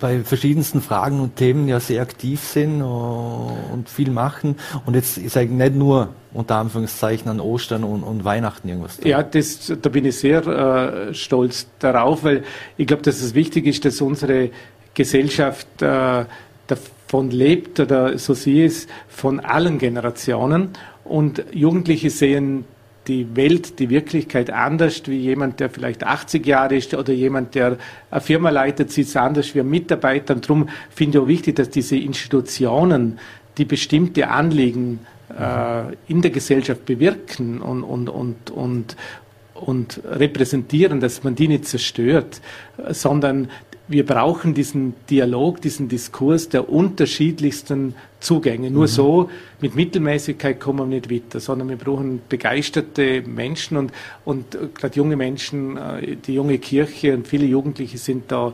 [0.00, 4.56] bei verschiedensten Fragen und Themen ja sehr aktiv sind und viel machen.
[4.86, 9.08] Und jetzt ist eigentlich nicht nur unter Anführungszeichen an Ostern und, und Weihnachten irgendwas drin.
[9.08, 12.44] Ja, das, da bin ich sehr äh, stolz darauf, weil
[12.76, 14.50] ich glaube, dass es wichtig ist, dass unsere
[14.94, 16.24] Gesellschaft äh,
[16.66, 20.70] davon lebt oder so sie ist, von allen Generationen.
[21.04, 22.64] Und Jugendliche sehen
[23.10, 27.76] die Welt, die Wirklichkeit anders wie jemand, der vielleicht 80 Jahre ist oder jemand, der
[28.08, 30.34] eine Firma leitet, sieht es anders wie ein Mitarbeiter.
[30.34, 33.18] Und darum finde ich auch wichtig, dass diese Institutionen,
[33.58, 35.00] die bestimmte Anliegen
[35.36, 38.96] äh, in der Gesellschaft bewirken und, und, und, und,
[39.54, 42.40] und repräsentieren, dass man die nicht zerstört,
[42.90, 43.48] sondern
[43.90, 48.70] wir brauchen diesen Dialog, diesen Diskurs der unterschiedlichsten Zugänge.
[48.70, 48.88] Nur mhm.
[48.88, 49.30] so
[49.60, 53.92] mit Mittelmäßigkeit kommen wir nicht weiter, sondern wir brauchen begeisterte Menschen und,
[54.24, 58.52] und gerade junge Menschen, äh, die junge Kirche und viele Jugendliche sind da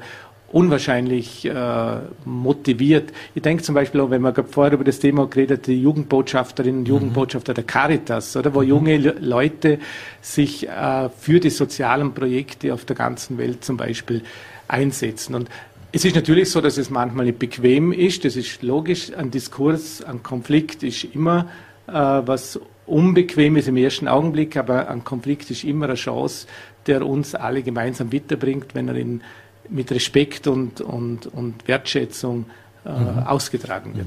[0.52, 3.12] unwahrscheinlich äh, motiviert.
[3.34, 6.88] Ich denke zum Beispiel auch, wenn man vorher über das Thema geredet die Jugendbotschafterinnen und
[6.88, 6.94] mhm.
[6.94, 8.68] Jugendbotschafter der Caritas, oder wo mhm.
[8.68, 9.80] junge Leute
[10.22, 14.22] sich äh, für die sozialen Projekte auf der ganzen Welt zum Beispiel
[14.68, 15.34] einsetzen.
[15.34, 15.48] Und
[15.92, 18.24] es ist natürlich so, dass es manchmal nicht bequem ist.
[18.24, 19.12] Das ist logisch.
[19.14, 21.48] Ein Diskurs, ein Konflikt ist immer
[21.86, 26.46] äh, was Unbequemes im ersten Augenblick, aber ein Konflikt ist immer eine Chance,
[26.86, 29.22] der uns alle gemeinsam weiterbringt, wenn er ihn
[29.68, 32.46] mit Respekt und, und, und Wertschätzung
[32.84, 33.18] äh, mhm.
[33.26, 34.06] ausgetragen wird.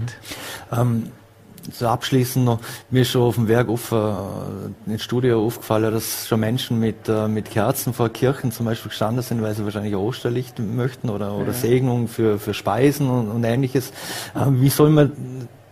[0.71, 0.77] Mhm.
[0.77, 1.11] Ähm,
[1.71, 2.59] so abschließend noch,
[2.89, 7.07] mir ist schon auf dem Werk auf, äh, ins Studio aufgefallen, dass schon Menschen mit,
[7.07, 11.33] äh, mit Kerzen vor Kirchen zum Beispiel gestanden sind, weil sie wahrscheinlich Osterlicht möchten oder,
[11.33, 11.53] oder ja.
[11.53, 13.91] Segnung für, für Speisen und, und ähnliches.
[14.35, 15.11] Äh, wie soll man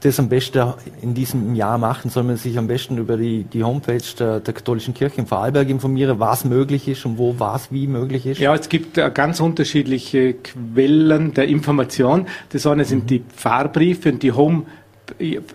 [0.02, 2.10] das am besten in diesem Jahr machen?
[2.10, 5.70] Soll man sich am besten über die, die Homepage der, der katholischen Kirche in Vorarlberg
[5.70, 8.40] informieren, was möglich ist und wo was wie möglich ist?
[8.40, 12.28] Ja, es gibt äh, ganz unterschiedliche Quellen der Information.
[12.50, 13.08] Das eine sind mhm.
[13.08, 14.64] die Pfarrbriefe und die Home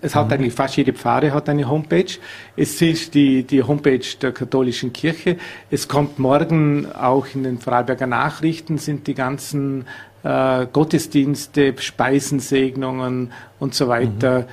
[0.01, 0.33] es hat mhm.
[0.33, 2.19] eigentlich fast jede Pfarre hat eine Homepage.
[2.57, 5.37] Es ist die, die Homepage der katholischen Kirche.
[5.71, 9.87] Es kommt morgen auch in den Vorarlberger Nachrichten sind die ganzen
[10.23, 14.47] äh, Gottesdienste, Speisensegnungen und so weiter mhm.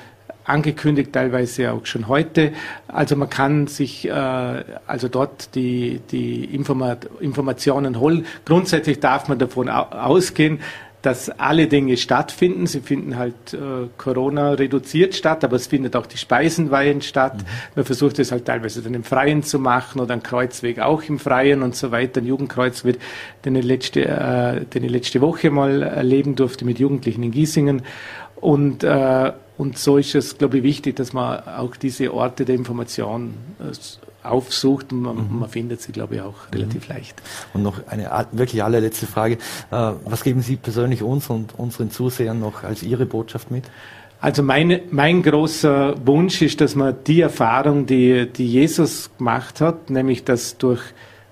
[0.45, 2.53] angekündigt, teilweise auch schon heute.
[2.87, 8.25] Also man kann sich äh, also dort die, die Informat Informationen holen.
[8.45, 10.59] Grundsätzlich darf man davon ausgehen,
[11.01, 12.67] dass alle Dinge stattfinden.
[12.67, 17.37] Sie finden halt äh, Corona reduziert statt, aber es findet auch die Speisenweihen statt.
[17.37, 17.45] Mhm.
[17.75, 21.19] Man versucht es halt teilweise dann im Freien zu machen oder ein Kreuzweg auch im
[21.19, 22.19] Freien und so weiter.
[22.19, 22.99] Ein Jugendkreuz wird,
[23.45, 27.81] den ich letzte, äh, den ich letzte Woche mal erleben durfte mit Jugendlichen in Giesingen.
[28.35, 32.55] Und, äh, und so ist es, glaube ich, wichtig, dass man auch diese Orte der
[32.55, 33.73] Information äh,
[34.29, 35.39] aufsucht und man, mhm.
[35.39, 36.95] man, findet sie, glaube ich, auch relativ mhm.
[36.95, 37.21] leicht.
[37.53, 39.35] Und noch eine wirklich allerletzte Frage.
[39.71, 43.65] Äh, was geben Sie persönlich uns und unseren Zusehern noch als Ihre Botschaft mit?
[44.21, 49.89] Also meine, mein großer Wunsch ist, dass man die Erfahrung, die, die Jesus gemacht hat,
[49.89, 50.81] nämlich dass durch,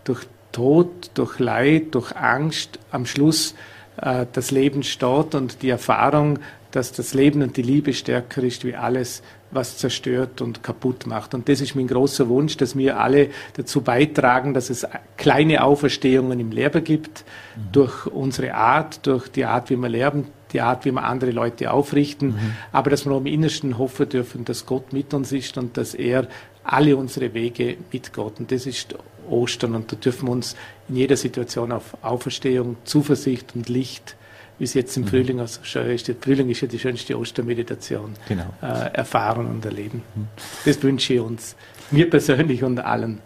[0.05, 3.55] durch Tod, durch Leid, durch Angst am Schluss
[4.01, 6.39] äh, das Leben steht und die Erfahrung,
[6.71, 11.33] dass das Leben und die Liebe stärker ist wie alles, was zerstört und kaputt macht.
[11.33, 16.39] Und das ist mein großer Wunsch, dass wir alle dazu beitragen, dass es kleine Auferstehungen
[16.39, 17.23] im Leben gibt,
[17.55, 17.71] mhm.
[17.71, 21.71] durch unsere Art, durch die Art, wie wir lernen, die Art, wie wir andere Leute
[21.71, 22.53] aufrichten, mhm.
[22.71, 25.93] aber dass wir auch im Innersten hoffen dürfen, dass Gott mit uns ist und dass
[25.93, 26.27] er
[26.63, 28.39] alle unsere Wege mit Gott.
[28.39, 28.95] Und das ist
[29.29, 30.55] Ostern und da dürfen wir uns
[30.89, 34.15] in jeder Situation auf Auferstehung, Zuversicht und Licht
[34.59, 35.07] wie es jetzt im mhm.
[35.07, 36.07] Frühling also schön ist.
[36.07, 38.45] Der Frühling ist ja die schönste Ostermeditation genau.
[38.61, 40.01] äh, erfahren und erleben.
[40.15, 40.27] Mhm.
[40.65, 41.55] Das wünsche ich uns,
[41.91, 43.21] mir persönlich und allen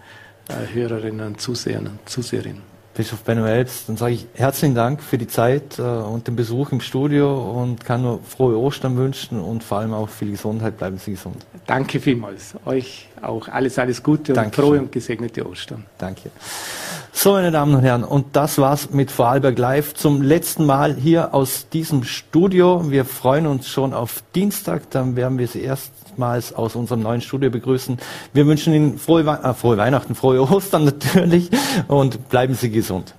[0.49, 2.71] äh, Hörerinnen und Zusehern und Zuseherinnen.
[2.93, 6.73] Bischof Benno Elbst, dann sage ich herzlichen Dank für die Zeit äh, und den Besuch
[6.73, 10.77] im Studio und kann nur frohe Ostern wünschen und vor allem auch viel Gesundheit.
[10.77, 11.37] Bleiben Sie gesund.
[11.65, 12.55] Danke vielmals.
[12.65, 14.65] Euch auch alles, alles Gute und Dankeschön.
[14.65, 15.85] frohe und gesegnete Ostern.
[15.97, 16.31] Danke.
[17.13, 21.35] So, meine Damen und Herren, und das war's mit Vorarlberg Live zum letzten Mal hier
[21.35, 22.89] aus diesem Studio.
[22.89, 27.51] Wir freuen uns schon auf Dienstag, dann werden wir Sie erstmals aus unserem neuen Studio
[27.51, 27.99] begrüßen.
[28.33, 31.51] Wir wünschen Ihnen frohe, We äh, frohe Weihnachten, frohe Ostern natürlich
[31.87, 33.13] und bleiben Sie gesund.